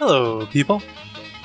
Hello, 0.00 0.46
people. 0.46 0.82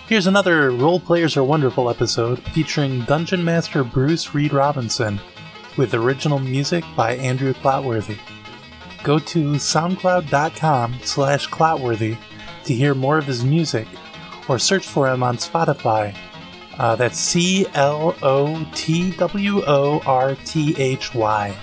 Here's 0.08 0.27
another 0.27 0.72
Role 0.72 1.02
Players 1.02 1.35
Are 1.35 1.44
Wonderful 1.44 1.90
episode 1.90 2.42
featuring 2.54 3.02
Dungeon 3.02 3.44
Master 3.44 3.84
Bruce 3.84 4.34
Reed 4.34 4.54
Robinson 4.54 5.20
with 5.76 5.94
original 5.94 6.39
music 6.39 6.86
by 6.96 7.18
Andrew 7.18 7.54
Clotworthy. 7.54 8.18
Go 9.04 9.20
to 9.20 9.55
soundcloud.com 9.55 10.99
slash 11.04 11.49
clotworthy 11.49 12.18
to 12.63 12.73
hear 12.73 12.96
more 12.96 13.18
of 13.18 13.26
his 13.26 13.44
music 13.44 13.90
or 14.47 14.58
search 14.58 14.87
for 14.87 15.10
him 15.10 15.22
on 15.22 15.35
Spotify. 15.35 16.15
Uh, 16.79 16.95
that's 16.95 17.19
C 17.19 17.65
L 17.73 18.15
O 18.21 18.65
T 18.73 19.11
W 19.17 19.63
O 19.67 19.99
R 20.05 20.37
T 20.45 20.73
H 20.77 21.13
Y. 21.13 21.53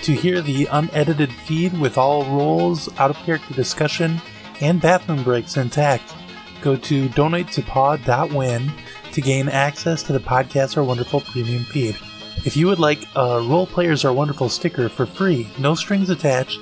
To 0.00 0.12
hear 0.14 0.40
the 0.40 0.64
unedited 0.72 1.30
feed 1.30 1.78
with 1.78 1.98
all 1.98 2.24
roles, 2.24 2.88
out 2.98 3.10
of 3.10 3.18
character 3.18 3.52
discussion, 3.52 4.18
and 4.62 4.80
bathroom 4.80 5.22
breaks 5.22 5.58
intact, 5.58 6.14
go 6.62 6.76
to 6.76 7.08
donatepod.win 7.10 8.72
to 9.12 9.20
gain 9.20 9.48
access 9.48 10.02
to 10.04 10.12
the 10.12 10.20
Podcasts 10.20 10.76
Are 10.76 10.84
Wonderful 10.84 11.20
premium 11.20 11.64
feed. 11.64 11.96
If 12.44 12.56
you 12.56 12.66
would 12.66 12.78
like 12.78 13.00
a 13.16 13.40
Role 13.40 13.66
Players 13.66 14.04
Are 14.04 14.12
Wonderful 14.12 14.48
sticker 14.48 14.88
for 14.88 15.06
free, 15.06 15.48
no 15.58 15.74
strings 15.74 16.10
attached, 16.10 16.60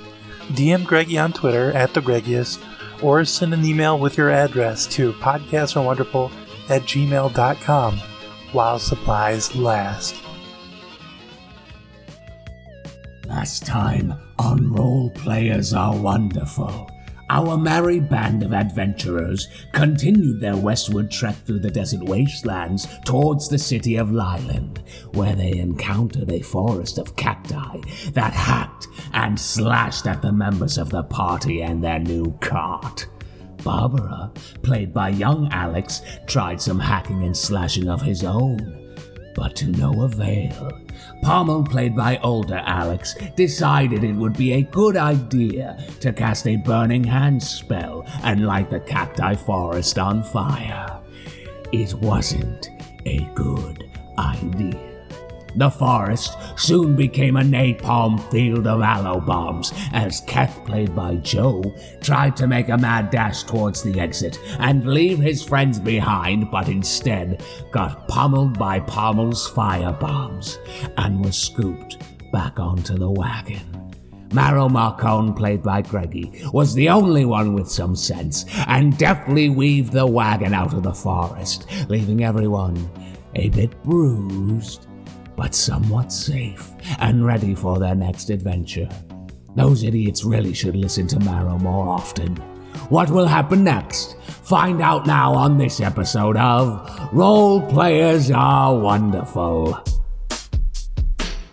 DM 0.52 0.84
Greggy 0.84 1.18
on 1.18 1.32
Twitter 1.32 1.72
at 1.72 1.92
the 1.92 2.00
Greggiest, 2.00 2.62
or 3.02 3.24
send 3.24 3.52
an 3.52 3.64
email 3.64 3.98
with 3.98 4.16
your 4.16 4.30
address 4.30 4.86
to 4.86 5.12
podcastareWonderful 5.14 6.30
at 6.70 6.82
gmail.com 6.82 7.98
while 8.52 8.78
supplies 8.78 9.54
last. 9.54 10.16
Last 13.26 13.66
time 13.66 14.14
on 14.38 14.72
Role 14.72 15.10
Players 15.10 15.72
Are 15.74 15.96
Wonderful, 15.96 16.88
our 17.28 17.56
merry 17.56 18.00
band 18.00 18.42
of 18.42 18.52
adventurers 18.52 19.48
continued 19.72 20.40
their 20.40 20.56
westward 20.56 21.10
trek 21.10 21.36
through 21.44 21.58
the 21.58 21.70
desert 21.70 22.02
wastelands 22.02 22.86
towards 23.04 23.48
the 23.48 23.58
city 23.58 23.96
of 23.96 24.12
Lyland, 24.12 24.82
where 25.12 25.34
they 25.34 25.58
encountered 25.58 26.30
a 26.30 26.40
forest 26.40 26.98
of 26.98 27.16
cacti 27.16 27.80
that 28.12 28.32
hacked 28.32 28.86
and 29.12 29.38
slashed 29.38 30.06
at 30.06 30.22
the 30.22 30.32
members 30.32 30.78
of 30.78 30.90
the 30.90 31.02
party 31.02 31.62
and 31.62 31.82
their 31.82 31.98
new 31.98 32.32
cart. 32.40 33.06
Barbara, 33.64 34.30
played 34.62 34.94
by 34.94 35.08
young 35.08 35.52
Alex, 35.52 36.02
tried 36.26 36.60
some 36.60 36.78
hacking 36.78 37.24
and 37.24 37.36
slashing 37.36 37.88
of 37.88 38.00
his 38.00 38.22
own, 38.22 38.94
but 39.34 39.56
to 39.56 39.66
no 39.66 40.02
avail. 40.02 40.85
Pommel, 41.22 41.64
played 41.68 41.96
by 41.96 42.18
older 42.18 42.62
Alex, 42.64 43.14
decided 43.36 44.04
it 44.04 44.14
would 44.14 44.36
be 44.36 44.52
a 44.52 44.62
good 44.62 44.96
idea 44.96 45.78
to 46.00 46.12
cast 46.12 46.46
a 46.46 46.56
burning 46.56 47.04
hand 47.04 47.42
spell 47.42 48.04
and 48.22 48.46
light 48.46 48.70
the 48.70 48.80
cacti 48.80 49.34
forest 49.34 49.98
on 49.98 50.22
fire. 50.22 51.00
It 51.72 51.94
wasn't 51.94 52.70
a 53.06 53.28
good 53.34 53.90
idea. 54.18 54.95
The 55.56 55.70
forest 55.70 56.36
soon 56.56 56.96
became 56.96 57.36
a 57.36 57.42
napalm 57.42 58.20
field 58.30 58.66
of 58.66 58.82
aloe 58.82 59.20
bombs 59.20 59.72
as 59.94 60.20
Keth, 60.26 60.62
played 60.66 60.94
by 60.94 61.16
Joe, 61.16 61.74
tried 62.02 62.36
to 62.36 62.46
make 62.46 62.68
a 62.68 62.76
mad 62.76 63.08
dash 63.10 63.42
towards 63.44 63.82
the 63.82 63.98
exit 63.98 64.38
and 64.58 64.86
leave 64.86 65.18
his 65.18 65.42
friends 65.42 65.78
behind, 65.78 66.50
but 66.50 66.68
instead 66.68 67.42
got 67.72 68.06
pummeled 68.06 68.58
by 68.58 68.80
Pommel's 68.80 69.48
fire 69.48 69.92
bombs 69.92 70.58
and 70.98 71.24
was 71.24 71.38
scooped 71.38 71.96
back 72.32 72.60
onto 72.60 72.94
the 72.94 73.10
wagon. 73.10 73.62
Marrow 74.34 74.68
Marcone, 74.68 75.34
played 75.34 75.62
by 75.62 75.80
Greggy, 75.80 76.32
was 76.52 76.74
the 76.74 76.90
only 76.90 77.24
one 77.24 77.54
with 77.54 77.70
some 77.70 77.96
sense 77.96 78.44
and 78.66 78.98
deftly 78.98 79.48
weaved 79.48 79.92
the 79.92 80.06
wagon 80.06 80.52
out 80.52 80.74
of 80.74 80.82
the 80.82 80.92
forest, 80.92 81.66
leaving 81.88 82.24
everyone 82.24 82.76
a 83.36 83.48
bit 83.50 83.82
bruised 83.82 84.88
but 85.36 85.54
somewhat 85.54 86.12
safe 86.12 86.70
and 86.98 87.24
ready 87.24 87.54
for 87.54 87.78
their 87.78 87.94
next 87.94 88.30
adventure. 88.30 88.88
Those 89.54 89.84
idiots 89.84 90.24
really 90.24 90.54
should 90.54 90.76
listen 90.76 91.06
to 91.08 91.20
Marrow 91.20 91.58
more 91.58 91.88
often. 91.88 92.36
What 92.88 93.10
will 93.10 93.26
happen 93.26 93.64
next? 93.64 94.16
Find 94.20 94.80
out 94.80 95.06
now 95.06 95.34
on 95.34 95.58
this 95.58 95.80
episode 95.80 96.36
of 96.36 97.10
Role 97.12 97.60
Players 97.68 98.30
Are 98.30 98.78
Wonderful. 98.78 99.82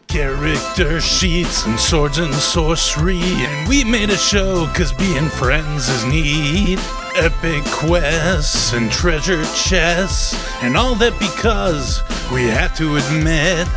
Character 0.08 1.02
sheets 1.02 1.66
and 1.66 1.80
swords 1.80 2.20
and 2.20 2.34
sorcery, 2.34 3.20
and 3.20 3.68
we 3.68 3.84
made 3.84 4.12
a 4.12 4.18
show 4.18 4.68
cause 4.76 4.94
being 4.94 5.28
friends 5.30 5.90
is 5.90 6.06
neat. 6.06 6.80
Epic 7.16 7.64
quests 7.66 8.74
and 8.74 8.92
treasure 8.92 9.44
chests, 9.56 10.34
and 10.64 10.76
all 10.76 10.96
that 10.96 11.14
because 11.20 12.02
we 12.32 12.44
have 12.44 12.76
to 12.76 12.96
admit 12.98 13.68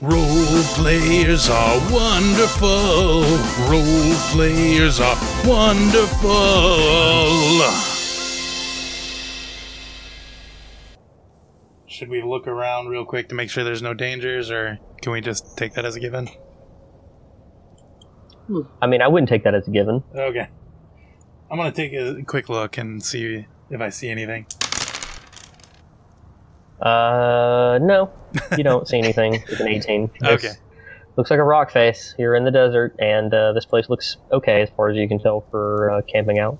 Role 0.00 0.62
players 0.74 1.50
are 1.50 1.78
wonderful. 1.92 3.22
Role 3.68 4.14
players 4.30 5.00
are 5.00 5.16
wonderful. 5.44 6.30
Should 11.86 12.08
we 12.08 12.22
look 12.22 12.46
around 12.46 12.88
real 12.88 13.04
quick 13.04 13.28
to 13.30 13.34
make 13.34 13.50
sure 13.50 13.64
there's 13.64 13.82
no 13.82 13.94
dangers, 13.94 14.50
or 14.50 14.78
can 15.02 15.12
we 15.12 15.20
just 15.20 15.58
take 15.58 15.74
that 15.74 15.84
as 15.84 15.96
a 15.96 16.00
given? 16.00 16.28
I 18.80 18.86
mean, 18.86 19.02
I 19.02 19.08
wouldn't 19.08 19.28
take 19.28 19.44
that 19.44 19.54
as 19.54 19.66
a 19.66 19.70
given. 19.70 20.02
Okay. 20.14 20.48
I'm 21.50 21.56
gonna 21.56 21.72
take 21.72 21.92
a 21.92 22.22
quick 22.22 22.48
look 22.48 22.76
and 22.78 23.02
see 23.02 23.46
if 23.70 23.80
I 23.80 23.88
see 23.90 24.08
anything. 24.08 24.46
Uh, 26.80 27.78
no, 27.80 28.10
you 28.56 28.64
don't 28.64 28.86
see 28.86 28.98
anything 28.98 29.32
with 29.48 29.60
an 29.60 29.68
18. 29.68 30.10
Okay. 30.22 30.52
Looks 31.16 31.30
like 31.30 31.38
a 31.38 31.44
rock 31.44 31.70
face. 31.70 32.14
You're 32.18 32.34
in 32.34 32.44
the 32.44 32.50
desert, 32.50 32.94
and 32.98 33.32
uh, 33.32 33.52
this 33.52 33.64
place 33.64 33.88
looks 33.88 34.18
okay 34.30 34.62
as 34.62 34.68
far 34.76 34.90
as 34.90 34.96
you 34.96 35.08
can 35.08 35.18
tell 35.18 35.46
for 35.50 35.90
uh, 35.90 36.02
camping 36.02 36.38
out. 36.38 36.58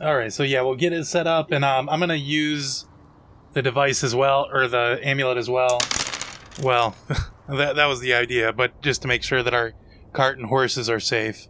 All 0.00 0.16
right, 0.16 0.32
so 0.32 0.44
yeah, 0.44 0.62
we'll 0.62 0.76
get 0.76 0.92
it 0.92 1.04
set 1.06 1.26
up, 1.26 1.50
and 1.50 1.64
um, 1.64 1.88
I'm 1.88 1.98
gonna 1.98 2.14
use 2.14 2.86
the 3.54 3.62
device 3.62 4.04
as 4.04 4.14
well, 4.14 4.48
or 4.52 4.68
the 4.68 5.00
amulet 5.02 5.36
as 5.36 5.50
well. 5.50 5.80
Well, 6.62 6.94
that 7.48 7.74
that 7.74 7.86
was 7.86 8.00
the 8.00 8.14
idea, 8.14 8.52
but 8.52 8.80
just 8.82 9.02
to 9.02 9.08
make 9.08 9.24
sure 9.24 9.42
that 9.42 9.52
our 9.52 9.72
cart 10.12 10.38
and 10.38 10.46
horses 10.48 10.88
are 10.90 11.00
safe. 11.00 11.48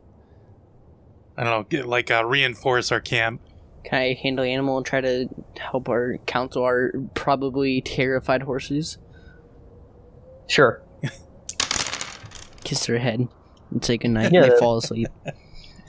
I 1.37 1.45
don't 1.45 1.53
know, 1.53 1.63
get, 1.65 1.87
like 1.87 2.11
uh, 2.11 2.25
reinforce 2.25 2.91
our 2.91 3.01
camp. 3.01 3.41
Can 3.85 3.99
I 3.99 4.15
handle 4.15 4.45
animal 4.45 4.77
and 4.77 4.85
try 4.85 5.01
to 5.01 5.29
help 5.59 5.89
our 5.89 6.19
counsel 6.27 6.65
our 6.65 6.93
probably 7.15 7.81
terrified 7.81 8.43
horses? 8.43 8.99
Sure. 10.49 10.83
Kiss 12.65 12.87
their 12.87 12.99
head 12.99 13.29
and 13.71 13.85
say 13.85 13.97
goodnight 13.97 14.33
Yeah, 14.33 14.43
and 14.43 14.45
they 14.45 14.55
that- 14.55 14.59
fall 14.61 14.79
asleep. 14.79 15.09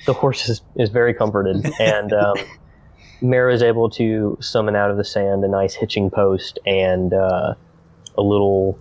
The 0.05 0.13
horse 0.13 0.47
is, 0.47 0.61
is 0.77 0.89
very 0.89 1.13
comforted, 1.13 1.69
and 1.79 2.13
um, 2.13 2.35
Mara 3.21 3.53
is 3.53 3.61
able 3.61 3.89
to 3.91 4.37
summon 4.39 4.73
out 4.73 4.89
of 4.89 4.95
the 4.95 5.03
sand 5.03 5.43
a 5.43 5.49
nice 5.49 5.73
hitching 5.75 6.09
post 6.09 6.57
and 6.65 7.13
uh, 7.13 7.53
a 8.17 8.21
little 8.21 8.79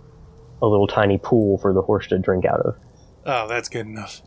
a 0.62 0.66
little 0.66 0.87
tiny 0.87 1.19
pool 1.19 1.59
for 1.59 1.72
the 1.72 1.82
horse 1.82 2.06
to 2.06 2.19
drink 2.21 2.44
out 2.44 2.60
of. 2.60 2.77
Oh, 3.26 3.46
that's 3.48 3.68
good 3.68 3.86
enough. 3.86 4.22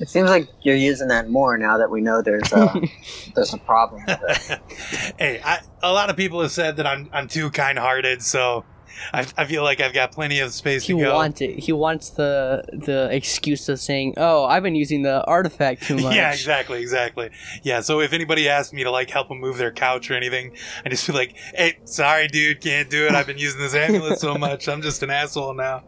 It 0.00 0.08
seems 0.08 0.30
like 0.30 0.48
you're 0.62 0.76
using 0.76 1.08
that 1.08 1.28
more 1.28 1.58
now 1.58 1.76
that 1.76 1.90
we 1.90 2.00
know 2.00 2.22
there's 2.22 2.52
uh, 2.54 2.72
a 2.74 2.80
there's 3.34 3.52
a 3.52 3.58
problem 3.58 4.02
hey, 5.18 5.40
I, 5.44 5.58
a 5.82 5.92
lot 5.92 6.08
of 6.08 6.16
people 6.16 6.40
have 6.40 6.52
said 6.52 6.76
that 6.76 6.86
I'm 6.86 7.10
I'm 7.12 7.28
too 7.28 7.50
kind-hearted, 7.50 8.22
so 8.22 8.64
I, 9.12 9.26
I 9.36 9.44
feel 9.44 9.62
like 9.62 9.80
I've 9.80 9.92
got 9.92 10.12
plenty 10.12 10.40
of 10.40 10.52
space 10.52 10.86
He 10.86 10.94
to 10.94 11.00
go. 11.00 11.14
wants 11.14 11.42
it. 11.42 11.58
He 11.58 11.72
wants 11.72 12.10
the 12.10 12.64
the 12.72 13.08
excuse 13.14 13.68
of 13.68 13.78
saying, 13.78 14.14
"Oh, 14.16 14.46
I've 14.46 14.62
been 14.62 14.74
using 14.74 15.02
the 15.02 15.22
artifact 15.24 15.82
too 15.82 15.96
much." 16.02 16.14
Yeah, 16.14 16.32
exactly, 16.32 16.80
exactly. 16.80 17.28
Yeah, 17.62 17.80
so 17.80 18.00
if 18.00 18.14
anybody 18.14 18.48
asks 18.48 18.72
me 18.72 18.84
to 18.84 18.90
like 18.90 19.10
help 19.10 19.28
them 19.28 19.38
move 19.38 19.58
their 19.58 19.70
couch 19.72 20.10
or 20.10 20.14
anything, 20.14 20.56
I 20.84 20.88
just 20.88 21.04
feel 21.04 21.14
like, 21.14 21.34
"Hey, 21.54 21.78
sorry, 21.84 22.26
dude, 22.28 22.62
can't 22.62 22.88
do 22.88 23.06
it. 23.06 23.12
I've 23.12 23.26
been 23.26 23.38
using 23.38 23.60
this 23.60 23.74
amulet 23.74 24.18
so 24.18 24.34
much. 24.36 24.66
I'm 24.66 24.80
just 24.80 25.02
an 25.02 25.10
asshole 25.10 25.54
now." 25.54 25.82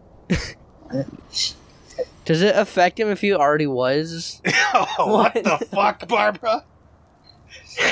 Does 2.24 2.42
it 2.42 2.54
affect 2.56 3.00
him 3.00 3.08
if 3.08 3.20
he 3.20 3.32
already 3.34 3.66
was? 3.66 4.40
oh, 4.74 4.86
what 5.16 5.34
the 5.34 5.58
fuck, 5.72 6.06
Barbara? 6.08 6.64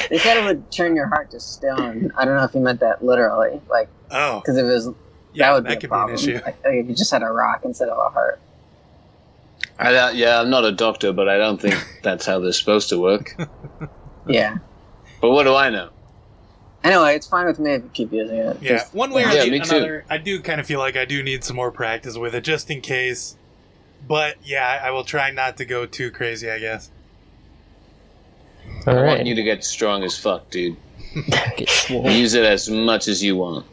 They 0.09 0.19
said 0.19 0.37
it 0.37 0.45
would 0.45 0.71
turn 0.71 0.95
your 0.95 1.07
heart 1.09 1.31
to 1.33 1.41
stone. 1.41 2.13
I 2.17 2.25
don't 2.25 2.37
know 2.37 2.45
if 2.45 2.55
you 2.55 2.61
meant 2.61 2.81
that 2.81 3.05
literally, 3.05 3.61
like 3.69 3.89
Oh, 4.11 4.41
because 4.41 4.57
if 4.57 4.65
it 4.65 4.69
was 4.69 4.89
yeah, 5.33 5.49
that 5.49 5.55
would 5.55 5.65
that 5.65 5.69
be 5.69 5.73
a 5.73 5.77
could 5.77 5.81
be 5.81 5.85
an 5.87 5.89
problem. 5.91 6.15
issue. 6.15 6.35
Like, 6.35 6.45
like 6.65 6.75
if 6.75 6.89
you 6.89 6.95
just 6.95 7.11
had 7.11 7.23
a 7.23 7.27
rock 7.27 7.65
instead 7.65 7.89
of 7.89 7.99
a 7.99 8.11
heart. 8.11 8.41
I 9.79 9.93
don't, 9.93 10.15
yeah, 10.17 10.41
I'm 10.41 10.51
not 10.51 10.65
a 10.65 10.73
doctor, 10.73 11.13
but 11.13 11.29
I 11.29 11.39
don't 11.39 11.61
think 11.61 11.75
that's 12.03 12.27
how 12.27 12.39
they're 12.41 12.53
supposed 12.53 12.89
to 12.91 12.99
work. 13.01 13.35
Yeah. 14.27 14.59
But 15.21 15.31
what 15.31 15.45
do 15.45 15.55
I 15.55 15.71
know? 15.71 15.91
Anyway, 16.83 17.15
it's 17.15 17.27
fine 17.27 17.47
with 17.47 17.59
me 17.59 17.73
if 17.73 17.83
you 17.83 17.91
keep 17.93 18.13
using 18.13 18.37
it. 18.37 18.57
Yeah, 18.63 18.69
Just- 18.79 18.95
one 18.95 19.11
way 19.13 19.25
or 19.25 19.29
Yeah, 19.31 19.45
the- 19.45 19.51
me 19.51 19.61
too. 19.61 19.77
another, 19.77 20.05
I 20.09 20.19
do 20.19 20.41
kind 20.41 20.61
of 20.61 20.67
feel 20.67 20.79
like 20.79 20.97
I 20.97 21.05
do 21.05 21.23
need 21.23 21.45
some 21.45 21.57
more 21.57 21.71
practice 21.71 22.17
with 22.17 22.35
it, 22.35 22.43
just 22.45 22.71
in 22.71 22.81
case. 22.81 23.37
But 24.07 24.37
yeah, 24.45 24.81
I 24.83 24.89
I 24.89 24.91
will 24.91 25.05
try 25.05 25.31
not 25.31 25.57
to 25.59 25.65
go 25.65 25.87
too 25.87 26.11
crazy. 26.11 26.51
I 26.51 26.59
guess. 26.59 26.91
All 28.87 28.97
I 28.97 29.03
right. 29.03 29.07
want 29.07 29.27
you 29.27 29.35
to 29.35 29.43
get 29.43 29.65
strong 29.65 30.03
as 30.05 30.17
fuck, 30.19 30.49
dude. 30.51 30.77
Get. 31.57 31.91
Use 31.91 32.35
it 32.35 32.45
as 32.45 32.71
much 32.71 33.09
as 33.09 33.23
you 33.23 33.37
want. 33.37 33.67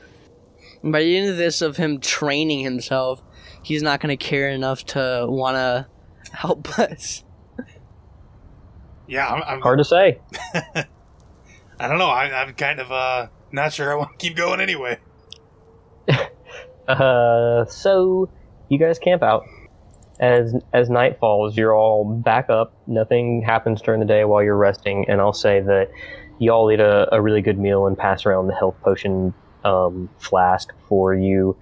By 0.83 1.01
the 1.03 1.17
end 1.17 1.29
of 1.29 1.37
this, 1.37 1.61
of 1.61 1.77
him 1.77 1.99
training 1.99 2.63
himself, 2.63 3.21
he's 3.63 3.81
not 3.83 3.99
going 3.99 4.15
to 4.15 4.23
care 4.23 4.49
enough 4.49 4.85
to 4.87 5.25
want 5.29 5.55
to 5.55 5.87
help 6.31 6.77
us. 6.79 7.23
Yeah, 9.07 9.27
I'm, 9.27 9.43
I'm, 9.43 9.61
Hard 9.61 9.77
to 9.79 9.85
say. 9.85 10.19
I 10.53 11.87
don't 11.87 11.99
know. 11.99 12.09
I, 12.09 12.41
I'm 12.41 12.53
kind 12.53 12.79
of 12.79 12.91
uh 12.91 13.27
not 13.51 13.71
sure 13.71 13.91
I 13.91 13.95
want 13.95 14.11
to 14.11 14.17
keep 14.17 14.35
going 14.35 14.59
anyway. 14.59 14.97
Uh, 16.87 17.65
so 17.65 18.29
you 18.69 18.79
guys 18.79 18.97
camp 18.97 19.21
out. 19.21 19.45
As 20.19 20.55
as 20.73 20.89
night 20.89 21.19
falls, 21.19 21.55
you're 21.55 21.75
all 21.75 22.03
back 22.03 22.49
up. 22.49 22.73
Nothing 22.87 23.43
happens 23.43 23.81
during 23.81 23.99
the 23.99 24.05
day 24.05 24.25
while 24.25 24.43
you're 24.43 24.57
resting, 24.57 25.05
and 25.07 25.21
I'll 25.21 25.33
say 25.33 25.61
that 25.61 25.91
you 26.39 26.51
all 26.51 26.71
eat 26.71 26.79
a, 26.79 27.13
a 27.13 27.21
really 27.21 27.41
good 27.41 27.59
meal 27.59 27.87
and 27.87 27.97
pass 27.97 28.25
around 28.25 28.47
the 28.47 28.55
health 28.55 28.75
potion 28.81 29.33
um, 29.63 30.09
flask 30.19 30.75
before 30.75 31.15
you 31.15 31.57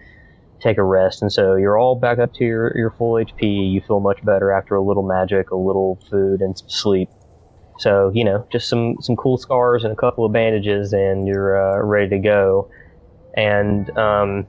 take 0.62 0.78
a 0.78 0.84
rest. 0.84 1.22
And 1.22 1.32
so 1.32 1.56
you're 1.56 1.78
all 1.78 1.96
back 1.96 2.18
up 2.18 2.34
to 2.36 2.44
your, 2.46 2.76
your 2.78 2.92
full 2.92 3.14
HP. 3.14 3.72
You 3.72 3.82
feel 3.82 4.00
much 4.00 4.24
better 4.24 4.52
after 4.52 4.76
a 4.76 4.82
little 4.82 5.04
magic, 5.04 5.52
a 5.52 5.56
little 5.56 6.00
food, 6.10 6.42
and 6.42 6.58
some 6.58 6.70
sleep. 6.70 7.10
So 7.80 8.12
you 8.14 8.24
know, 8.24 8.48
just 8.52 8.70
some 8.70 8.96
some 9.02 9.18
cool 9.18 9.38
scars 9.38 9.84
and 9.84 9.92
a 9.92 9.98
couple 9.98 10.26
of 10.26 10.32
bandages, 10.32 10.94
and 10.94 11.28
you're 11.28 11.60
uh, 11.60 11.84
ready 11.84 12.10
to 12.10 12.20
go. 12.20 12.70
And 13.36 13.90
um, 13.98 14.48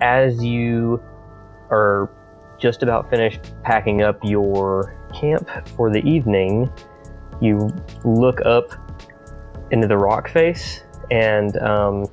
as 0.00 0.44
you 0.44 1.02
are 1.70 2.10
just 2.60 2.82
about 2.82 3.10
finished 3.10 3.40
packing 3.62 4.02
up 4.02 4.18
your 4.22 4.96
camp 5.14 5.48
for 5.76 5.90
the 5.90 6.00
evening, 6.08 6.70
you 7.40 7.74
look 8.04 8.40
up 8.44 8.72
into 9.70 9.86
the 9.86 9.96
rock 9.96 10.28
face 10.28 10.82
and 11.10 11.56
um, 11.58 12.06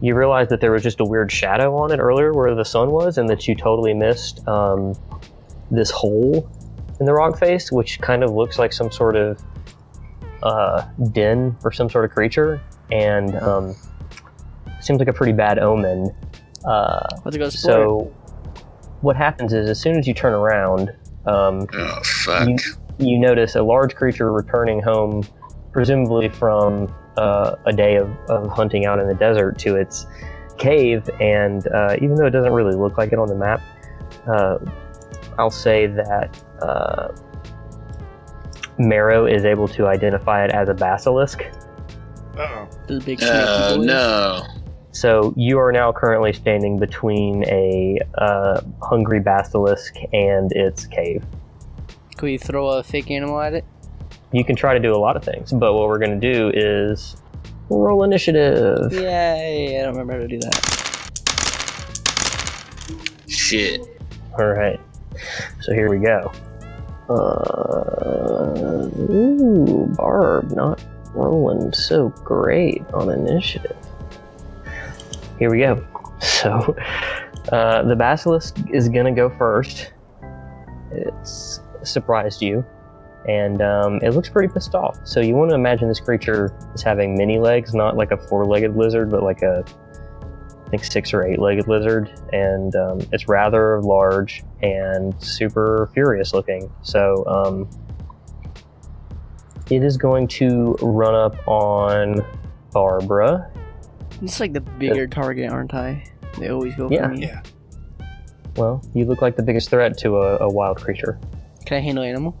you 0.00 0.14
realize 0.14 0.48
that 0.48 0.60
there 0.60 0.72
was 0.72 0.82
just 0.82 1.00
a 1.00 1.04
weird 1.04 1.30
shadow 1.30 1.76
on 1.76 1.92
it 1.92 1.98
earlier 1.98 2.32
where 2.32 2.54
the 2.54 2.64
sun 2.64 2.90
was, 2.90 3.16
and 3.16 3.28
that 3.28 3.48
you 3.48 3.54
totally 3.54 3.94
missed 3.94 4.46
um, 4.46 4.94
this 5.70 5.90
hole 5.90 6.50
in 7.00 7.06
the 7.06 7.12
rock 7.12 7.38
face, 7.38 7.72
which 7.72 8.00
kind 8.00 8.22
of 8.22 8.30
looks 8.30 8.58
like 8.58 8.72
some 8.72 8.90
sort 8.90 9.16
of 9.16 9.42
uh, 10.42 10.86
den 11.12 11.56
for 11.60 11.72
some 11.72 11.88
sort 11.88 12.04
of 12.04 12.10
creature, 12.10 12.60
and 12.92 13.34
um, 13.36 13.74
seems 14.80 14.98
like 14.98 15.08
a 15.08 15.12
pretty 15.12 15.32
bad 15.32 15.58
omen. 15.58 16.14
Uh, 16.64 17.06
Let's 17.24 17.36
go 17.36 17.46
explore. 17.46 17.52
so, 17.52 18.14
what 19.04 19.16
happens 19.16 19.52
is, 19.52 19.68
as 19.68 19.80
soon 19.80 19.96
as 19.98 20.06
you 20.06 20.14
turn 20.14 20.32
around, 20.32 20.90
um, 21.26 21.66
Oh 21.74 22.00
fuck. 22.02 22.48
you, 22.48 22.56
you 22.98 23.18
notice 23.18 23.54
a 23.54 23.62
large 23.62 23.94
creature 23.94 24.32
returning 24.32 24.80
home, 24.82 25.22
presumably 25.72 26.28
from 26.28 26.92
uh, 27.16 27.54
a 27.66 27.72
day 27.72 27.96
of, 27.96 28.08
of 28.28 28.50
hunting 28.50 28.86
out 28.86 28.98
in 28.98 29.06
the 29.06 29.14
desert 29.14 29.58
to 29.60 29.76
its 29.76 30.06
cave. 30.58 31.08
And 31.20 31.66
uh, 31.68 31.96
even 31.96 32.14
though 32.16 32.26
it 32.26 32.30
doesn't 32.30 32.52
really 32.52 32.74
look 32.76 32.98
like 32.98 33.12
it 33.12 33.18
on 33.18 33.28
the 33.28 33.34
map, 33.36 33.60
uh, 34.26 34.58
I'll 35.38 35.50
say 35.50 35.86
that 35.86 36.36
uh, 36.62 37.08
Marrow 38.78 39.26
is 39.26 39.44
able 39.44 39.68
to 39.68 39.86
identify 39.86 40.44
it 40.44 40.50
as 40.50 40.68
a 40.68 40.74
basilisk. 40.74 41.44
Uh 42.36 42.66
the 42.88 43.00
big 43.00 43.20
Oh 43.22 43.26
snaky 43.26 43.76
boys. 43.78 43.86
no. 43.86 44.42
So 44.94 45.34
you 45.36 45.58
are 45.58 45.72
now 45.72 45.90
currently 45.90 46.32
standing 46.32 46.78
between 46.78 47.44
a 47.48 47.98
uh, 48.16 48.60
hungry 48.80 49.18
basilisk 49.18 49.96
and 50.12 50.52
its 50.52 50.86
cave. 50.86 51.24
Can 52.16 52.26
we 52.26 52.38
throw 52.38 52.68
a 52.68 52.82
fake 52.84 53.10
animal 53.10 53.40
at 53.40 53.54
it? 53.54 53.64
You 54.30 54.44
can 54.44 54.54
try 54.54 54.72
to 54.72 54.78
do 54.78 54.94
a 54.94 54.96
lot 54.96 55.16
of 55.16 55.24
things, 55.24 55.50
but 55.50 55.74
what 55.74 55.88
we're 55.88 55.98
going 55.98 56.20
to 56.20 56.32
do 56.32 56.52
is 56.54 57.16
roll 57.70 58.04
initiative. 58.04 58.92
Yay! 58.92 59.80
I 59.80 59.82
don't 59.82 59.96
remember 59.96 60.12
how 60.12 60.20
to 60.20 60.28
do 60.28 60.38
that. 60.38 60.54
Shit. 63.28 63.80
All 64.38 64.46
right. 64.46 64.78
So 65.62 65.72
here 65.72 65.90
we 65.90 65.98
go. 65.98 66.30
Uh, 67.08 68.88
ooh, 69.10 69.92
Barb 69.96 70.52
not 70.52 70.80
rolling 71.14 71.72
so 71.72 72.10
great 72.24 72.84
on 72.94 73.10
initiative. 73.10 73.76
Here 75.38 75.50
we 75.50 75.58
go. 75.58 75.84
So 76.20 76.76
uh, 77.52 77.82
the 77.82 77.96
basilisk 77.96 78.56
is 78.70 78.88
gonna 78.88 79.12
go 79.12 79.30
first. 79.30 79.92
It's 80.92 81.60
surprised 81.82 82.40
you, 82.40 82.64
and 83.28 83.60
um, 83.60 83.98
it 84.02 84.10
looks 84.10 84.28
pretty 84.28 84.52
pissed 84.52 84.74
off. 84.74 84.98
So 85.04 85.20
you 85.20 85.34
want 85.34 85.50
to 85.50 85.54
imagine 85.54 85.88
this 85.88 86.00
creature 86.00 86.56
is 86.74 86.82
having 86.82 87.16
many 87.16 87.38
legs, 87.38 87.74
not 87.74 87.96
like 87.96 88.12
a 88.12 88.16
four-legged 88.16 88.76
lizard, 88.76 89.10
but 89.10 89.22
like 89.22 89.42
a 89.42 89.64
I 90.66 90.70
think 90.70 90.84
six 90.84 91.12
or 91.12 91.24
eight 91.24 91.38
legged 91.38 91.68
lizard, 91.68 92.10
and 92.32 92.74
um, 92.76 93.00
it's 93.12 93.28
rather 93.28 93.82
large 93.82 94.42
and 94.62 95.20
super 95.22 95.90
furious 95.92 96.32
looking. 96.32 96.72
So 96.82 97.24
um, 97.26 97.68
it 99.70 99.82
is 99.82 99.96
going 99.96 100.28
to 100.28 100.76
run 100.80 101.14
up 101.14 101.36
on 101.46 102.24
Barbara. 102.72 103.50
It's 104.22 104.40
like 104.40 104.52
the 104.52 104.60
bigger 104.60 105.06
target, 105.06 105.50
aren't 105.50 105.74
I? 105.74 106.04
They 106.38 106.48
always 106.48 106.74
go 106.74 106.88
Yeah. 106.90 107.08
for 107.08 107.14
me. 107.14 107.26
Yeah. 107.26 107.42
Well, 108.56 108.82
you 108.94 109.04
look 109.04 109.20
like 109.22 109.36
the 109.36 109.42
biggest 109.42 109.70
threat 109.70 109.98
to 109.98 110.16
a, 110.18 110.38
a 110.38 110.48
wild 110.48 110.80
creature. 110.80 111.18
Can 111.66 111.78
I 111.78 111.80
handle 111.80 112.04
animal? 112.04 112.36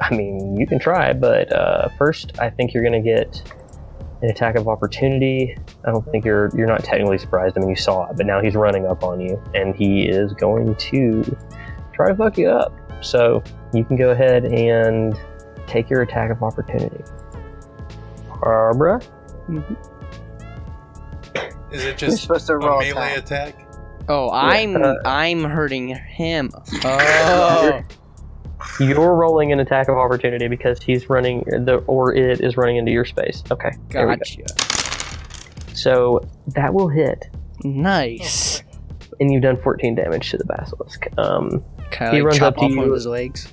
I 0.00 0.14
mean, 0.14 0.56
you 0.56 0.66
can 0.66 0.78
try, 0.78 1.12
but 1.12 1.52
uh, 1.52 1.88
first, 1.98 2.38
I 2.38 2.50
think 2.50 2.72
you're 2.74 2.82
going 2.82 3.02
to 3.02 3.08
get 3.08 3.42
an 4.22 4.30
attack 4.30 4.54
of 4.56 4.68
opportunity. 4.68 5.56
I 5.84 5.90
don't 5.90 6.04
think 6.10 6.24
you're 6.24 6.50
you're 6.56 6.66
not 6.66 6.84
technically 6.84 7.18
surprised. 7.18 7.56
I 7.56 7.60
mean, 7.60 7.70
you 7.70 7.76
saw 7.76 8.08
it, 8.10 8.16
but 8.16 8.26
now 8.26 8.40
he's 8.40 8.54
running 8.54 8.86
up 8.86 9.02
on 9.02 9.20
you, 9.20 9.42
and 9.54 9.74
he 9.74 10.02
is 10.08 10.32
going 10.34 10.74
to 10.76 11.36
try 11.94 12.08
to 12.10 12.14
fuck 12.14 12.36
you 12.38 12.48
up. 12.50 12.72
So 13.02 13.42
you 13.72 13.84
can 13.84 13.96
go 13.96 14.10
ahead 14.10 14.44
and 14.44 15.18
take 15.66 15.88
your 15.90 16.02
attack 16.02 16.30
of 16.30 16.42
opportunity. 16.42 17.02
Barbara, 18.40 19.00
Is 21.72 21.82
it 21.82 21.86
You're 21.86 21.94
just 22.10 22.22
supposed 22.22 22.46
to 22.46 22.54
a 22.54 22.58
roll 22.58 22.80
melee 22.80 23.14
attack. 23.14 23.54
attack? 23.58 23.62
Oh, 24.08 24.30
I'm 24.30 24.76
uh, 24.76 24.94
I'm 25.04 25.42
hurting 25.44 25.88
him. 25.94 26.50
Oh, 26.84 27.82
you're 28.80 29.14
rolling 29.14 29.52
an 29.52 29.60
attack 29.60 29.88
of 29.88 29.96
opportunity 29.96 30.48
because 30.48 30.82
he's 30.82 31.08
running, 31.08 31.40
the 31.46 31.76
or 31.86 32.14
it 32.14 32.40
is 32.40 32.56
running 32.56 32.76
into 32.76 32.90
your 32.92 33.04
space. 33.04 33.42
Okay, 33.50 33.70
there 33.90 34.06
we 34.08 34.16
go. 34.16 34.18
gotcha. 34.18 35.76
So 35.76 36.26
that 36.48 36.72
will 36.74 36.88
hit. 36.88 37.28
Nice. 37.64 38.62
and 39.20 39.32
you've 39.32 39.42
done 39.42 39.56
14 39.62 39.94
damage 39.94 40.30
to 40.30 40.36
the 40.38 40.44
basilisk. 40.44 41.06
Um, 41.18 41.64
Can 41.90 42.08
I 42.08 42.10
He 42.10 42.16
like, 42.18 42.26
runs 42.26 42.38
chop 42.38 42.48
up 42.48 42.56
to 42.56 42.60
off 42.64 42.70
one 42.70 42.78
you. 42.78 42.84
of 42.84 42.92
his 42.94 43.06
legs? 43.06 43.52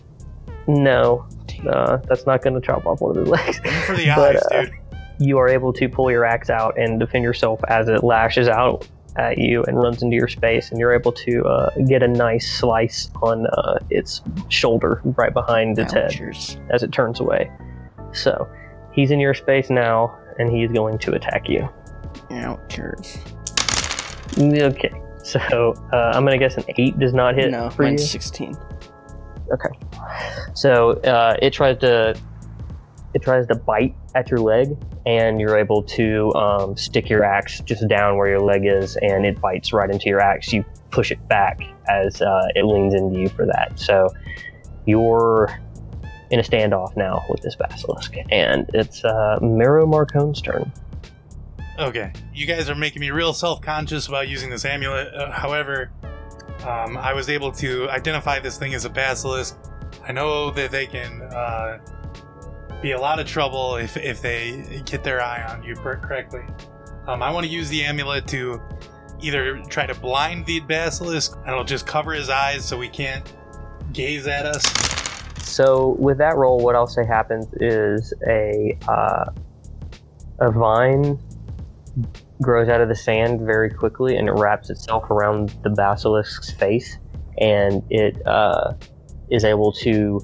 no, 0.68 1.26
uh, 1.70 1.98
that's 2.08 2.26
not 2.26 2.42
going 2.42 2.54
to 2.60 2.62
chop 2.66 2.86
off 2.86 3.02
one 3.02 3.12
of 3.18 3.18
his 3.18 3.28
legs. 3.30 3.58
For 3.86 3.96
the 3.96 4.08
But, 4.16 4.36
eyes, 4.38 4.44
uh, 4.52 4.62
dude. 4.64 4.74
You 5.20 5.38
are 5.38 5.48
able 5.48 5.72
to 5.74 5.88
pull 5.90 6.10
your 6.12 6.26
axe 6.26 6.50
out 6.50 6.78
and 6.78 7.00
defend 7.00 7.24
yourself 7.24 7.62
as 7.68 7.88
it 7.88 8.04
lashes 8.04 8.48
out 8.48 8.88
at 9.16 9.38
you 9.38 9.64
and 9.66 9.78
runs 9.78 10.02
into 10.02 10.16
your 10.16 10.28
space, 10.28 10.72
and 10.72 10.80
you're 10.80 10.94
able 10.94 11.12
to 11.12 11.44
uh, 11.46 11.70
get 11.88 12.02
a 12.02 12.08
nice 12.08 12.52
slice 12.60 13.12
on 13.22 13.46
uh, 13.48 13.78
its 13.90 14.22
shoulder 14.50 15.02
right 15.04 15.34
behind 15.34 15.78
its 15.78 15.94
head 15.94 16.20
as 16.72 16.82
it 16.82 16.92
turns 16.92 17.20
away. 17.20 17.52
So 18.12 18.48
he's 18.92 19.12
in 19.12 19.20
your 19.20 19.34
space 19.36 19.70
now, 19.70 20.18
and 20.40 20.52
he's 20.52 20.72
going 20.72 20.98
to 21.00 21.14
attack 21.14 21.48
you. 21.48 21.70
Ouchers. 22.30 23.20
Okay. 24.40 24.92
So 25.24 25.74
uh, 25.94 26.12
I'm 26.16 26.24
gonna 26.26 26.38
guess 26.40 26.58
an 26.58 26.64
eight 26.78 26.98
does 27.00 27.14
not 27.14 27.36
hit 27.36 27.52
No, 27.52 27.70
for 27.70 27.84
you. 27.84 27.90
mine's 27.90 28.10
16. 28.10 28.58
So 30.54 30.92
uh, 31.02 31.38
it 31.42 31.52
tries 31.54 31.78
to 31.80 32.16
it 33.14 33.22
tries 33.22 33.46
to 33.48 33.56
bite 33.56 33.96
at 34.16 34.30
your 34.30 34.40
leg, 34.40 34.78
and 35.06 35.40
you're 35.40 35.58
able 35.58 35.84
to 35.84 36.34
um, 36.36 36.78
stick 36.78 37.10
your 37.10 37.24
axe 37.24 37.60
just 37.62 37.88
down 37.88 38.18
where 38.18 38.28
your 38.28 38.42
leg 38.42 38.66
is, 38.66 38.96
and 38.98 39.26
it 39.26 39.42
bites 39.42 39.74
right 39.74 39.90
into 39.90 40.10
your 40.10 40.20
axe. 40.20 40.54
You 40.54 40.64
push 40.92 41.12
it 41.12 41.28
back 41.28 41.62
as 41.90 42.22
uh, 42.22 42.48
it 42.56 42.64
leans 42.66 42.94
into 42.94 43.20
you 43.20 43.30
for 43.30 43.46
that. 43.46 43.80
So 43.80 44.10
you're 44.86 45.50
in 46.30 46.40
a 46.40 46.44
standoff 46.44 46.96
now 46.96 47.26
with 47.30 47.42
this 47.42 47.56
basilisk, 47.56 48.16
and 48.32 48.70
it's 48.74 49.04
uh, 49.04 49.40
Miro 49.42 49.86
Marcone's 49.86 50.42
turn. 50.42 50.72
Okay, 51.80 52.14
you 52.34 52.46
guys 52.46 52.70
are 52.70 52.76
making 52.76 53.00
me 53.00 53.10
real 53.10 53.34
self-conscious 53.34 54.08
about 54.08 54.28
using 54.28 54.52
this 54.52 54.64
amulet. 54.64 55.12
Uh, 55.14 55.32
however, 55.32 55.92
um, 56.68 56.98
I 56.98 57.14
was 57.14 57.30
able 57.30 57.52
to 57.54 57.90
identify 57.90 58.40
this 58.40 58.60
thing 58.60 58.76
as 58.76 58.86
a 58.86 58.90
basilisk. 58.90 59.58
I 60.08 60.12
know 60.12 60.52
that 60.52 60.70
they 60.70 60.86
can 60.86 61.22
uh, 61.24 61.80
be 62.84 62.92
a 62.92 63.00
lot 63.00 63.18
of 63.18 63.26
trouble 63.26 63.78
if, 63.78 63.96
if 63.96 64.22
they 64.22 64.84
get 64.86 65.04
their 65.06 65.22
eye 65.22 65.42
on 65.44 65.64
you 65.64 65.74
correctly. 65.74 66.44
Um, 67.08 67.24
I 67.24 67.32
want 67.32 67.46
to 67.46 67.52
use 67.52 67.70
the 67.70 67.82
amulet 67.84 68.28
to 68.28 68.62
either 69.22 69.62
try 69.70 69.86
to 69.86 69.96
blind 69.96 70.46
the 70.46 70.60
basilisk, 70.60 71.38
and 71.38 71.48
it'll 71.48 71.64
just 71.64 71.88
cover 71.88 72.12
his 72.12 72.30
eyes 72.30 72.66
so 72.66 72.80
he 72.82 72.90
can't 72.90 73.34
gaze 73.94 74.28
at 74.28 74.46
us, 74.46 74.64
So 75.54 75.90
with 76.00 76.18
that 76.18 76.36
roll, 76.36 76.60
what 76.60 76.76
I'll 76.76 76.88
say 76.88 77.06
happens 77.06 77.48
is 77.54 78.14
a 78.28 78.78
uh, 78.88 79.26
a 80.40 80.52
vine 80.52 81.20
grows 82.42 82.68
out 82.70 82.82
of 82.82 82.90
the 82.90 82.96
sand 82.96 83.42
very 83.42 83.70
quickly, 83.70 84.18
and 84.18 84.28
it 84.28 84.32
wraps 84.34 84.70
itself 84.70 85.10
around 85.12 85.50
the 85.64 85.70
basilisk's 85.70 86.52
face, 86.52 86.98
and 87.38 87.84
it 87.90 88.26
uh, 88.26 88.74
is 89.30 89.46
able 89.46 89.72
to 89.72 90.20